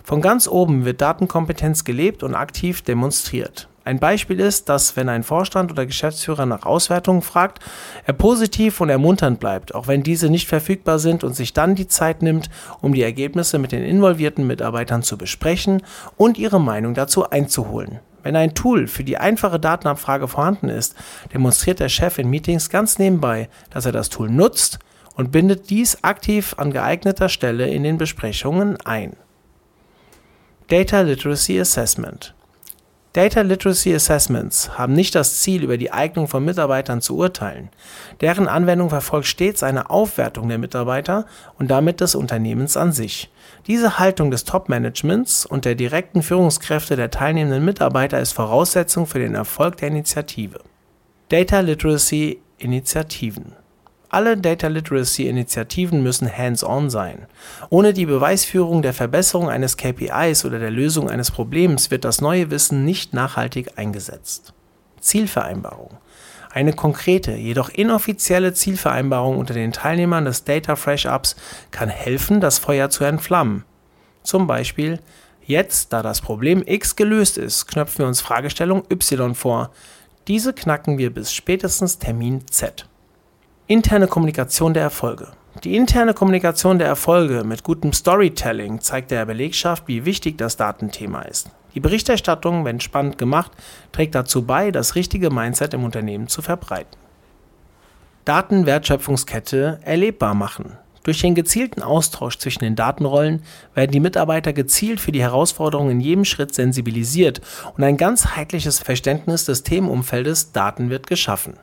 Von 0.06 0.22
ganz 0.22 0.48
oben 0.48 0.86
wird 0.86 1.01
Datenkompetenz 1.01 1.84
gelebt 1.84 2.24
und 2.24 2.36
aktiv 2.36 2.84
demonstriert. 2.84 3.68
Ein 3.84 4.00
Beispiel 4.00 4.39
ist, 4.39 4.70
dass 4.70 4.96
wenn 4.96 5.10
ein 5.10 5.24
Vorstand 5.24 5.74
oder 5.74 5.86
Geschäftsführer 5.86 6.46
nach 6.46 6.66
Auswertungen 6.66 7.22
fragt, 7.22 7.60
er 8.06 8.13
positiv 8.13 8.80
und 8.80 8.88
ermunternd 8.88 9.41
bleibt, 9.41 9.76
auch 9.76 9.88
wenn 9.88 10.02
diese 10.02 10.30
nicht 10.30 10.48
verfügbar 10.48 11.00
sind 11.00 11.26
und 11.26 11.36
sich 11.36 11.52
dann 11.52 11.76
die 11.76 11.89
Zeit 11.89 12.22
nimmt, 12.22 12.50
um 12.80 12.93
die 12.93 13.04
Ergebnisse 13.04 13.60
mit 13.60 13.74
den 13.74 13.84
involvierten 13.84 14.48
Mitarbeitern 14.48 15.04
zu 15.04 15.17
besprechen 15.17 15.84
und 16.15 16.38
ihre 16.38 16.62
Meinung 16.62 16.93
dazu 16.93 17.30
einzuholen. 17.30 18.00
Wenn 18.28 18.36
ein 18.36 18.56
Tool 18.56 18.88
für 18.88 19.06
die 19.06 19.18
einfache 19.18 19.58
Datenabfrage 19.58 20.28
vorhanden 20.28 20.68
ist, 20.68 20.98
demonstriert 21.34 21.80
der 21.80 21.88
Chef 21.88 22.18
in 22.18 22.30
Meetings 22.30 22.70
ganz 22.70 23.00
nebenbei, 23.00 23.48
dass 23.70 23.86
er 23.86 23.94
das 23.94 24.10
Tool 24.10 24.30
nutzt 24.30 24.80
und 25.16 25.32
bindet 25.32 25.70
dies 25.70 26.04
aktiv 26.04 26.54
an 26.58 26.74
geeigneter 26.74 27.30
Stelle 27.30 27.70
in 27.70 27.84
den 27.84 27.98
Besprechungen 27.98 28.76
ein. 28.84 29.16
Data 30.68 31.00
Literacy 31.00 31.58
Assessment 31.58 32.36
Data 33.17 33.41
Literacy 33.41 33.95
Assessments 33.95 34.77
haben 34.77 34.93
nicht 34.93 35.15
das 35.15 35.41
Ziel, 35.41 35.63
über 35.63 35.77
die 35.77 35.91
Eignung 35.91 36.27
von 36.27 36.45
Mitarbeitern 36.45 37.01
zu 37.01 37.17
urteilen. 37.17 37.69
Deren 38.21 38.47
Anwendung 38.47 38.91
verfolgt 38.91 39.25
stets 39.25 39.63
eine 39.63 39.89
Aufwertung 39.89 40.47
der 40.49 40.60
Mitarbeiter 40.60 41.25
und 41.58 41.71
damit 41.71 41.99
des 41.99 42.13
Unternehmens 42.13 42.77
an 42.77 42.91
sich. 42.91 43.32
Diese 43.65 43.97
Haltung 43.97 44.30
des 44.30 44.43
Top-Managements 44.43 45.47
und 45.47 45.65
der 45.65 45.73
direkten 45.73 46.21
Führungskräfte 46.21 46.95
der 46.95 47.10
teilnehmenden 47.10 47.65
Mitarbeiter 47.65 48.19
ist 48.19 48.34
Voraussetzung 48.34 49.08
für 49.08 49.17
den 49.17 49.34
Erfolg 49.34 49.77
der 49.77 49.88
Initiative. 49.88 50.60
Data 51.30 51.62
Literacy 51.62 52.39
Initiativen 52.60 53.56
alle 54.10 54.38
Data 54.38 54.67
Literacy 54.67 55.28
Initiativen 55.28 56.02
müssen 56.02 56.32
hands-on 56.32 56.89
sein. 56.89 57.28
Ohne 57.70 57.93
die 57.93 58.06
Beweisführung 58.06 58.82
der 58.82 58.93
Verbesserung 58.93 59.50
eines 59.50 59.78
KPIs 59.78 60.46
oder 60.46 60.60
der 60.60 60.72
Lösung 60.72 61.10
eines 61.10 61.32
Problems 61.32 61.91
wird 61.91 62.06
das 62.06 62.22
neue 62.22 62.50
Wissen 62.50 62.86
nicht 62.86 63.13
nachhaltig 63.13 63.78
eingesetzt. 63.78 64.54
Zielvereinbarung. 65.00 65.98
Eine 66.52 66.74
konkrete, 66.74 67.34
jedoch 67.34 67.70
inoffizielle 67.70 68.54
Zielvereinbarung 68.54 69.38
unter 69.38 69.54
den 69.54 69.74
Teilnehmern 69.74 70.26
des 70.26 70.43
Data 70.43 70.76
Fresh 70.76 71.06
Ups 71.06 71.36
kann 71.72 71.89
helfen, 71.89 72.39
das 72.41 72.58
Feuer 72.58 72.89
zu 72.89 73.04
entflammen. 73.04 73.63
Zum 74.24 74.48
Beispiel, 74.48 75.00
jetzt, 75.46 75.93
da 75.93 76.02
das 76.02 76.22
Problem 76.22 76.63
X 76.65 76.96
gelöst 76.96 77.38
ist, 77.38 77.67
knöpfen 77.67 78.00
wir 78.00 78.08
uns 78.08 78.22
Fragestellung 78.22 78.84
Y 78.89 79.36
vor. 79.36 79.72
Diese 80.28 80.54
knacken 80.54 80.98
wir 80.98 81.13
bis 81.13 81.34
spätestens 81.34 82.00
Termin 82.00 82.48
Z. 82.48 82.88
Interne 83.69 84.08
Kommunikation 84.08 84.73
der 84.73 84.84
Erfolge. 84.84 85.27
Die 85.65 85.75
interne 85.75 86.13
Kommunikation 86.13 86.80
der 86.80 86.88
Erfolge 86.88 87.43
mit 87.43 87.63
gutem 87.63 87.91
Storytelling 87.91 88.80
zeigt 88.80 89.12
der 89.12 89.25
Belegschaft, 89.25 89.84
wie 89.88 90.06
wichtig 90.06 90.38
das 90.38 90.56
Datenthema 90.56 91.23
ist. 91.23 91.49
Die 91.75 91.82
Berichterstattung, 91.82 92.63
wenn 92.63 92.80
spannend 92.80 93.17
gemacht, 93.17 93.51
trägt 93.91 94.15
dazu 94.15 94.45
bei, 94.45 94.71
das 94.71 94.95
richtige 94.95 95.32
Mindset 95.32 95.73
im 95.73 95.84
Unternehmen 95.84 96.30
zu 96.30 96.41
verbreiten. 96.41 96.95
Datenwertschöpfungskette 98.23 99.82
erlebbar 99.84 100.34
machen. 100.34 100.77
Durch 101.03 101.19
den 101.19 101.36
gezielten 101.36 101.82
Austausch 101.82 102.38
zwischen 102.38 102.63
den 102.63 102.77
Datenrollen 102.77 103.43
werden 103.73 103.91
die 103.91 103.99
Mitarbeiter 103.99 104.53
gezielt 104.53 105.01
für 105.01 105.12
die 105.12 105.21
Herausforderungen 105.21 105.91
in 105.91 105.99
jedem 105.99 106.23
Schritt 106.23 106.56
sensibilisiert 106.56 107.41
und 107.75 107.84
ein 107.84 107.97
ganzheitliches 107.97 108.80
Verständnis 108.80 109.43
des 109.43 109.63
Themenumfeldes 109.63 110.53
Daten 110.53 110.89
wird 110.89 111.08
geschaffen. 111.08 111.60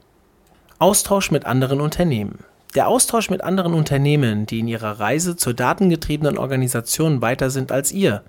Austausch 0.85 1.31
mit 1.31 1.47
anderen 1.47 1.81
Unternehmen. 1.81 2.41
Der 2.75 2.89
Austausch 2.89 3.31
mit 3.31 3.43
anderen 3.43 3.73
Unternehmen, 3.73 4.45
die 4.45 4.59
in 4.59 4.69
ihrer 4.69 5.01
Reise 5.01 5.35
zur 5.35 5.55
datengetriebenen 5.55 6.37
Organisation 6.37 7.23
weiter 7.23 7.49
sind 7.49 7.73
als 7.73 7.91
ihr. 7.91 8.23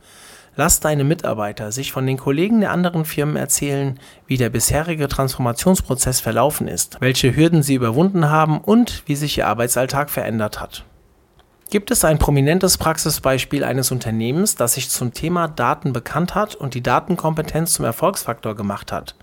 Lass 0.55 0.79
deine 0.79 1.03
Mitarbeiter 1.03 1.73
sich 1.73 1.91
von 1.91 2.07
den 2.07 2.15
Kollegen 2.15 2.61
der 2.61 2.71
anderen 2.71 3.03
Firmen 3.03 3.35
erzählen, 3.35 3.99
wie 4.25 4.37
der 4.37 4.49
bisherige 4.49 5.09
Transformationsprozess 5.09 6.21
verlaufen 6.21 6.69
ist, 6.69 6.95
welche 7.01 7.35
Hürden 7.35 7.61
sie 7.61 7.75
überwunden 7.75 8.29
haben 8.29 8.61
und 8.61 9.03
wie 9.05 9.17
sich 9.17 9.37
ihr 9.37 9.47
Arbeitsalltag 9.47 10.09
verändert 10.09 10.61
hat. 10.61 10.85
Gibt 11.69 11.91
es 11.91 12.05
ein 12.05 12.19
prominentes 12.19 12.77
Praxisbeispiel 12.77 13.65
eines 13.65 13.91
Unternehmens, 13.91 14.55
das 14.55 14.75
sich 14.75 14.89
zum 14.89 15.13
Thema 15.13 15.49
Daten 15.49 15.91
bekannt 15.91 16.35
hat 16.35 16.55
und 16.55 16.73
die 16.73 16.83
Datenkompetenz 16.83 17.73
zum 17.73 17.83
Erfolgsfaktor 17.83 18.55
gemacht 18.55 18.93
hat? 18.93 19.15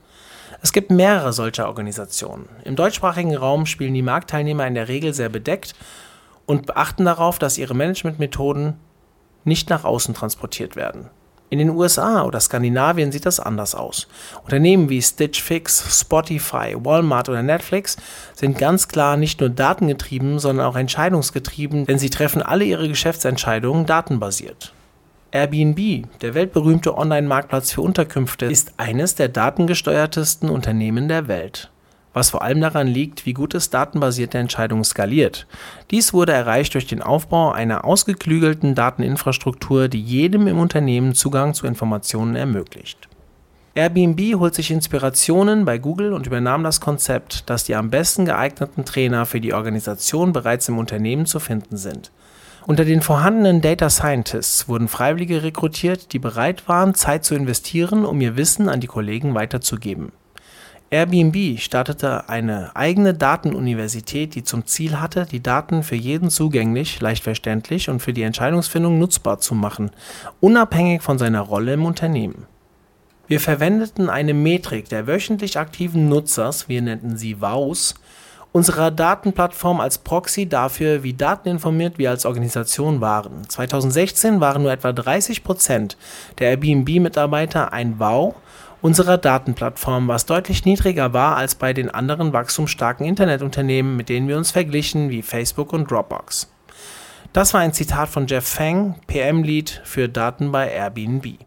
Es 0.62 0.72
gibt 0.72 0.92
mehrere 0.92 1.32
solcher 1.32 1.66
Organisationen. 1.66 2.48
Im 2.64 2.76
deutschsprachigen 2.76 3.36
Raum 3.36 3.66
spielen 3.66 3.94
die 3.94 4.00
Marktteilnehmer 4.00 4.64
in 4.64 4.74
der 4.74 4.86
Regel 4.86 5.12
sehr 5.12 5.28
bedeckt 5.28 5.74
und 6.46 6.66
beachten 6.66 7.04
darauf, 7.04 7.40
dass 7.40 7.58
ihre 7.58 7.74
Managementmethoden 7.74 8.74
nicht 9.42 9.70
nach 9.70 9.82
außen 9.82 10.14
transportiert 10.14 10.76
werden. 10.76 11.10
In 11.50 11.58
den 11.58 11.70
USA 11.70 12.22
oder 12.22 12.38
Skandinavien 12.38 13.10
sieht 13.10 13.26
das 13.26 13.40
anders 13.40 13.74
aus. 13.74 14.06
Unternehmen 14.44 14.88
wie 14.88 15.02
Stitch 15.02 15.42
Fix, 15.42 16.00
Spotify, 16.00 16.76
Walmart 16.78 17.28
oder 17.28 17.42
Netflix 17.42 17.96
sind 18.34 18.56
ganz 18.56 18.86
klar 18.86 19.16
nicht 19.16 19.40
nur 19.40 19.50
datengetrieben, 19.50 20.38
sondern 20.38 20.64
auch 20.64 20.76
entscheidungsgetrieben, 20.76 21.86
denn 21.86 21.98
sie 21.98 22.08
treffen 22.08 22.40
alle 22.40 22.64
ihre 22.64 22.88
Geschäftsentscheidungen 22.88 23.84
datenbasiert. 23.84 24.72
Airbnb, 25.34 26.06
der 26.20 26.34
weltberühmte 26.34 26.96
Online-Marktplatz 26.96 27.72
für 27.72 27.80
Unterkünfte, 27.80 28.44
ist 28.44 28.74
eines 28.76 29.14
der 29.14 29.28
datengesteuertesten 29.28 30.50
Unternehmen 30.50 31.08
der 31.08 31.26
Welt. 31.26 31.70
was 32.14 32.28
vor 32.28 32.42
allem 32.42 32.60
daran 32.60 32.88
liegt, 32.88 33.24
wie 33.24 33.32
gut 33.32 33.54
es 33.54 33.70
datenbasierte 33.70 34.36
Entscheidungen 34.36 34.84
skaliert. 34.84 35.46
Dies 35.90 36.12
wurde 36.12 36.32
erreicht 36.32 36.74
durch 36.74 36.86
den 36.86 37.00
Aufbau 37.00 37.52
einer 37.52 37.86
ausgeklügelten 37.86 38.74
Dateninfrastruktur, 38.74 39.88
die 39.88 40.02
jedem 40.02 40.46
im 40.46 40.58
Unternehmen 40.58 41.14
Zugang 41.14 41.54
zu 41.54 41.66
Informationen 41.66 42.36
ermöglicht. 42.36 43.08
Airbnb 43.74 44.38
holt 44.38 44.54
sich 44.54 44.70
Inspirationen 44.70 45.64
bei 45.64 45.78
Google 45.78 46.12
und 46.12 46.26
übernahm 46.26 46.62
das 46.62 46.82
Konzept, 46.82 47.48
dass 47.48 47.64
die 47.64 47.74
am 47.74 47.88
besten 47.88 48.26
geeigneten 48.26 48.84
Trainer 48.84 49.24
für 49.24 49.40
die 49.40 49.54
Organisation 49.54 50.34
bereits 50.34 50.68
im 50.68 50.76
Unternehmen 50.76 51.24
zu 51.24 51.40
finden 51.40 51.78
sind. 51.78 52.12
Unter 52.64 52.84
den 52.84 53.02
vorhandenen 53.02 53.60
Data 53.60 53.90
Scientists 53.90 54.68
wurden 54.68 54.86
Freiwillige 54.86 55.42
rekrutiert, 55.42 56.12
die 56.12 56.20
bereit 56.20 56.68
waren, 56.68 56.94
Zeit 56.94 57.24
zu 57.24 57.34
investieren, 57.34 58.04
um 58.04 58.20
ihr 58.20 58.36
Wissen 58.36 58.68
an 58.68 58.80
die 58.80 58.86
Kollegen 58.86 59.34
weiterzugeben. 59.34 60.12
Airbnb 60.90 61.58
startete 61.58 62.28
eine 62.28 62.76
eigene 62.76 63.14
Datenuniversität, 63.14 64.34
die 64.34 64.44
zum 64.44 64.66
Ziel 64.66 65.00
hatte, 65.00 65.26
die 65.26 65.42
Daten 65.42 65.82
für 65.82 65.96
jeden 65.96 66.30
zugänglich, 66.30 67.00
leicht 67.00 67.24
verständlich 67.24 67.88
und 67.88 68.00
für 68.00 68.12
die 68.12 68.22
Entscheidungsfindung 68.22 68.98
nutzbar 68.98 69.38
zu 69.38 69.54
machen, 69.54 69.90
unabhängig 70.40 71.02
von 71.02 71.18
seiner 71.18 71.40
Rolle 71.40 71.72
im 71.72 71.84
Unternehmen. 71.84 72.46
Wir 73.26 73.40
verwendeten 73.40 74.10
eine 74.10 74.34
Metrik 74.34 74.88
der 74.90 75.06
wöchentlich 75.06 75.58
aktiven 75.58 76.08
Nutzers, 76.08 76.68
wir 76.68 76.82
nannten 76.82 77.16
sie 77.16 77.40
WOWs, 77.40 77.94
unserer 78.52 78.90
Datenplattform 78.90 79.80
als 79.80 79.98
Proxy 79.98 80.48
dafür, 80.48 81.02
wie 81.02 81.14
dateninformiert 81.14 81.98
wir 81.98 82.10
als 82.10 82.26
Organisation 82.26 83.00
waren. 83.00 83.48
2016 83.48 84.40
waren 84.40 84.62
nur 84.62 84.72
etwa 84.72 84.92
30 84.92 85.42
Prozent 85.42 85.96
der 86.38 86.50
Airbnb-Mitarbeiter 86.50 87.72
ein 87.72 87.98
WOW 87.98 88.34
unserer 88.82 89.16
Datenplattform, 89.16 90.08
was 90.08 90.26
deutlich 90.26 90.64
niedriger 90.64 91.12
war 91.12 91.36
als 91.36 91.54
bei 91.54 91.72
den 91.72 91.88
anderen 91.90 92.32
wachstumsstarken 92.32 93.06
Internetunternehmen, 93.06 93.96
mit 93.96 94.08
denen 94.08 94.28
wir 94.28 94.36
uns 94.36 94.50
verglichen, 94.50 95.08
wie 95.08 95.22
Facebook 95.22 95.72
und 95.72 95.90
Dropbox. 95.90 96.52
Das 97.32 97.54
war 97.54 97.60
ein 97.60 97.72
Zitat 97.72 98.10
von 98.10 98.26
Jeff 98.26 98.46
Fang, 98.46 98.96
PM-Lead 99.06 99.80
für 99.84 100.08
Daten 100.08 100.52
bei 100.52 100.68
Airbnb. 100.68 101.38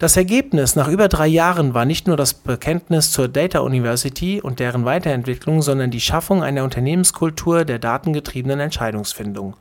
Das 0.00 0.16
Ergebnis 0.16 0.74
nach 0.74 0.88
über 0.88 1.06
drei 1.06 1.28
Jahren 1.28 1.72
war 1.72 1.84
nicht 1.84 2.08
nur 2.08 2.16
das 2.16 2.34
Bekenntnis 2.34 3.12
zur 3.12 3.28
Data 3.28 3.60
University 3.60 4.40
und 4.40 4.58
deren 4.58 4.84
Weiterentwicklung, 4.84 5.62
sondern 5.62 5.92
die 5.92 6.00
Schaffung 6.00 6.42
einer 6.42 6.64
Unternehmenskultur 6.64 7.64
der 7.64 7.78
datengetriebenen 7.78 8.58
Entscheidungsfindung. 8.58 9.54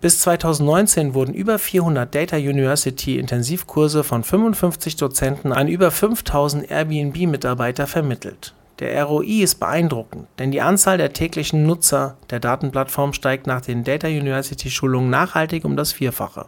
Bis 0.00 0.20
2019 0.20 1.12
wurden 1.12 1.34
über 1.34 1.58
400 1.58 2.14
Data 2.14 2.36
University 2.36 3.18
Intensivkurse 3.18 4.04
von 4.04 4.24
55 4.24 4.96
Dozenten 4.96 5.52
an 5.52 5.68
über 5.68 5.90
5000 5.90 6.70
Airbnb-Mitarbeiter 6.70 7.86
vermittelt 7.86 8.54
der 8.80 9.04
ROI 9.04 9.42
ist 9.42 9.60
beeindruckend, 9.60 10.26
denn 10.38 10.50
die 10.50 10.60
Anzahl 10.60 10.98
der 10.98 11.12
täglichen 11.12 11.64
Nutzer 11.64 12.16
der 12.30 12.40
Datenplattform 12.40 13.12
steigt 13.12 13.46
nach 13.46 13.60
den 13.60 13.84
Data 13.84 14.08
University 14.08 14.68
Schulungen 14.68 15.10
nachhaltig 15.10 15.64
um 15.64 15.76
das 15.76 15.92
Vierfache. 15.92 16.46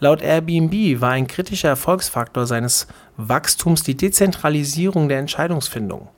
Laut 0.00 0.22
Airbnb 0.22 1.00
war 1.00 1.10
ein 1.10 1.28
kritischer 1.28 1.68
Erfolgsfaktor 1.68 2.46
seines 2.46 2.88
Wachstums 3.16 3.84
die 3.84 3.96
Dezentralisierung 3.96 5.08
der 5.08 5.20
Entscheidungsfindung. 5.20 6.08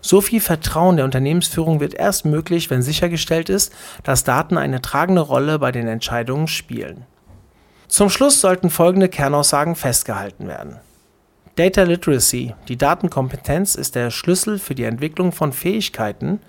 So 0.00 0.20
viel 0.20 0.40
Vertrauen 0.40 0.96
der 0.96 1.04
Unternehmensführung 1.04 1.80
wird 1.80 1.94
erst 1.94 2.24
möglich, 2.24 2.70
wenn 2.70 2.82
sichergestellt 2.82 3.48
ist, 3.48 3.72
dass 4.04 4.22
Daten 4.22 4.56
eine 4.56 4.82
tragende 4.82 5.22
Rolle 5.22 5.58
bei 5.58 5.72
den 5.72 5.88
Entscheidungen 5.88 6.46
spielen. 6.46 7.06
Zum 7.88 8.08
Schluss 8.08 8.40
sollten 8.40 8.70
folgende 8.70 9.08
Kernaussagen 9.08 9.74
festgehalten 9.74 10.46
werden. 10.46 10.78
Data 11.54 11.82
Literacy, 11.82 12.54
die 12.68 12.78
Datenkompetenz, 12.78 13.74
ist 13.74 13.94
der 13.94 14.10
Schlüssel 14.10 14.58
für 14.58 14.74
die 14.74 14.84
Entwicklung 14.84 15.32
von 15.32 15.52
Fähigkeiten 15.52 16.40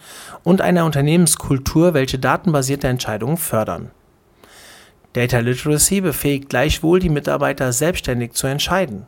und 0.44 0.62
einer 0.62 0.86
Unternehmenskultur, 0.86 1.94
welche 1.94 2.20
datenbasierte 2.20 2.88
Entscheidungen 2.88 3.36
fördern. 3.36 3.92
Data 5.12 5.39
Literacy 5.39 6.00
befähigt 6.00 6.48
gleichwohl 6.48 7.02
die 7.02 7.10
Mitarbeiter 7.10 7.74
selbstständig 7.74 8.32
zu 8.32 8.48
entscheiden. 8.48 9.06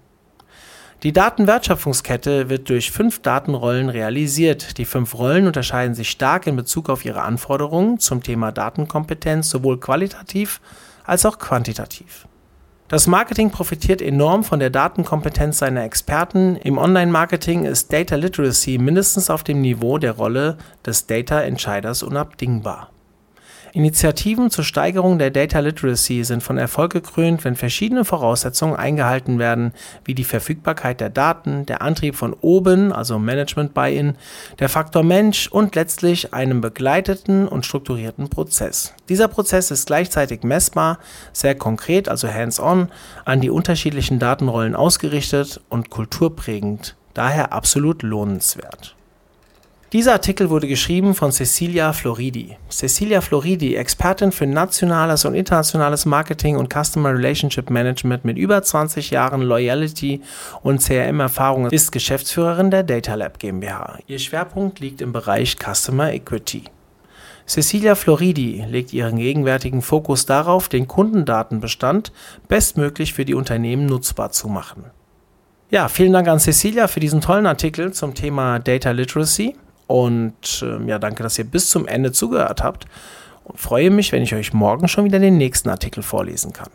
Die 1.03 1.13
Datenwertschöpfungskette 1.13 2.49
wird 2.49 2.67
durch 2.67 2.91
fünf 2.91 3.21
Datenrollen 3.21 3.87
realisiert. 3.87 4.77
Die 4.77 4.85
fünf 4.85 5.15
Rollen 5.15 5.47
unterscheiden 5.47 5.95
sich 5.95 6.09
stark 6.09 6.45
in 6.45 6.57
Bezug 6.57 6.89
auf 6.89 7.05
ihre 7.05 7.21
Anforderungen 7.21 7.99
zum 7.99 8.21
Thema 8.21 8.51
Datenkompetenz 8.51 9.49
sowohl 9.49 9.79
qualitativ 9.79 10.59
als 11.05 11.25
auch 11.25 11.39
quantitativ. 11.39 12.27
Das 12.87 13.07
Marketing 13.07 13.49
profitiert 13.49 13.99
enorm 13.99 14.43
von 14.43 14.59
der 14.59 14.69
Datenkompetenz 14.69 15.57
seiner 15.57 15.83
Experten. 15.83 16.55
Im 16.57 16.77
Online-Marketing 16.77 17.65
ist 17.65 17.91
Data 17.91 18.15
Literacy 18.15 18.77
mindestens 18.77 19.31
auf 19.31 19.43
dem 19.43 19.61
Niveau 19.61 19.97
der 19.97 20.11
Rolle 20.11 20.57
des 20.85 21.07
Data-Entscheiders 21.07 22.03
unabdingbar. 22.03 22.91
Initiativen 23.75 24.51
zur 24.51 24.63
Steigerung 24.63 25.19
der 25.19 25.31
Data 25.31 25.59
Literacy 25.59 26.23
sind 26.23 26.41
von 26.41 26.57
Erfolg 26.57 26.93
gekrönt, 26.93 27.43
wenn 27.43 27.57
verschiedene 27.57 28.05
Voraussetzungen 28.05 28.77
eingehalten 28.77 29.37
werden, 29.37 29.73
wie 30.05 30.15
die 30.15 30.23
Verfügbarkeit 30.23 31.01
der 31.01 31.09
Daten, 31.09 31.65
der 31.65 31.81
Antrieb 31.81 32.15
von 32.15 32.31
oben, 32.39 32.93
also 32.93 33.19
Management 33.19 33.73
Buy-in, 33.73 34.15
der 34.59 34.69
Faktor 34.69 35.03
Mensch 35.03 35.49
und 35.49 35.75
letztlich 35.75 36.33
einem 36.33 36.61
begleiteten 36.61 37.49
und 37.49 37.65
strukturierten 37.65 38.29
Prozess. 38.29 38.93
Dieser 39.09 39.27
Prozess 39.27 39.71
ist 39.71 39.87
gleichzeitig 39.87 40.43
messbar, 40.43 40.97
sehr 41.33 41.55
konkret, 41.55 42.07
also 42.07 42.29
hands-on, 42.29 42.87
an 43.25 43.41
die 43.41 43.49
unterschiedlichen 43.49 44.19
Datenrollen 44.19 44.77
ausgerichtet 44.77 45.59
und 45.67 45.89
kulturprägend, 45.89 46.95
daher 47.13 47.51
absolut 47.51 48.03
lohnenswert. 48.03 48.95
Dieser 49.93 50.13
Artikel 50.13 50.49
wurde 50.49 50.67
geschrieben 50.67 51.13
von 51.13 51.31
Cecilia 51.31 51.93
Floridi. 51.93 52.57
Cecilia 52.69 53.21
Floridi, 53.21 53.75
Expertin 53.75 54.31
für 54.31 54.47
nationales 54.47 55.25
und 55.25 55.35
internationales 55.35 56.05
Marketing 56.07 56.57
und 56.57 56.73
Customer 56.73 57.13
Relationship 57.13 57.69
Management 57.69 58.25
mit 58.25 58.37
über 58.37 58.63
20 58.63 59.11
Jahren 59.11 59.43
Loyalty 59.43 60.21
und 60.63 60.81
CRM-Erfahrung, 60.81 61.69
ist 61.69 61.91
Geschäftsführerin 61.91 62.71
der 62.71 62.81
Data 62.81 63.13
Lab 63.13 63.37
GmbH. 63.37 63.99
Ihr 64.07 64.17
Schwerpunkt 64.17 64.79
liegt 64.79 65.01
im 65.01 65.13
Bereich 65.13 65.55
Customer 65.59 66.11
Equity. 66.11 66.63
Cecilia 67.45 67.93
Floridi 67.93 68.65
legt 68.67 68.91
ihren 68.91 69.17
gegenwärtigen 69.17 69.83
Fokus 69.83 70.25
darauf, 70.25 70.67
den 70.67 70.87
Kundendatenbestand 70.87 72.11
bestmöglich 72.47 73.13
für 73.13 73.23
die 73.23 73.35
Unternehmen 73.35 73.85
nutzbar 73.85 74.31
zu 74.31 74.47
machen. 74.47 74.85
Ja, 75.69 75.87
vielen 75.89 76.13
Dank 76.13 76.27
an 76.27 76.39
Cecilia 76.39 76.87
für 76.87 76.99
diesen 76.99 77.21
tollen 77.21 77.45
Artikel 77.45 77.93
zum 77.93 78.15
Thema 78.15 78.57
Data 78.57 78.89
Literacy. 78.89 79.55
Und 79.87 80.63
äh, 80.63 80.83
ja, 80.87 80.99
danke, 80.99 81.23
dass 81.23 81.37
ihr 81.37 81.45
bis 81.45 81.69
zum 81.69 81.87
Ende 81.87 82.11
zugehört 82.11 82.63
habt. 82.63 82.85
Und 83.43 83.59
freue 83.59 83.91
mich, 83.91 84.11
wenn 84.11 84.23
ich 84.23 84.33
euch 84.33 84.53
morgen 84.53 84.87
schon 84.87 85.05
wieder 85.05 85.19
den 85.19 85.37
nächsten 85.37 85.69
Artikel 85.69 86.01
vorlesen 86.01 86.51
kann. 86.51 86.69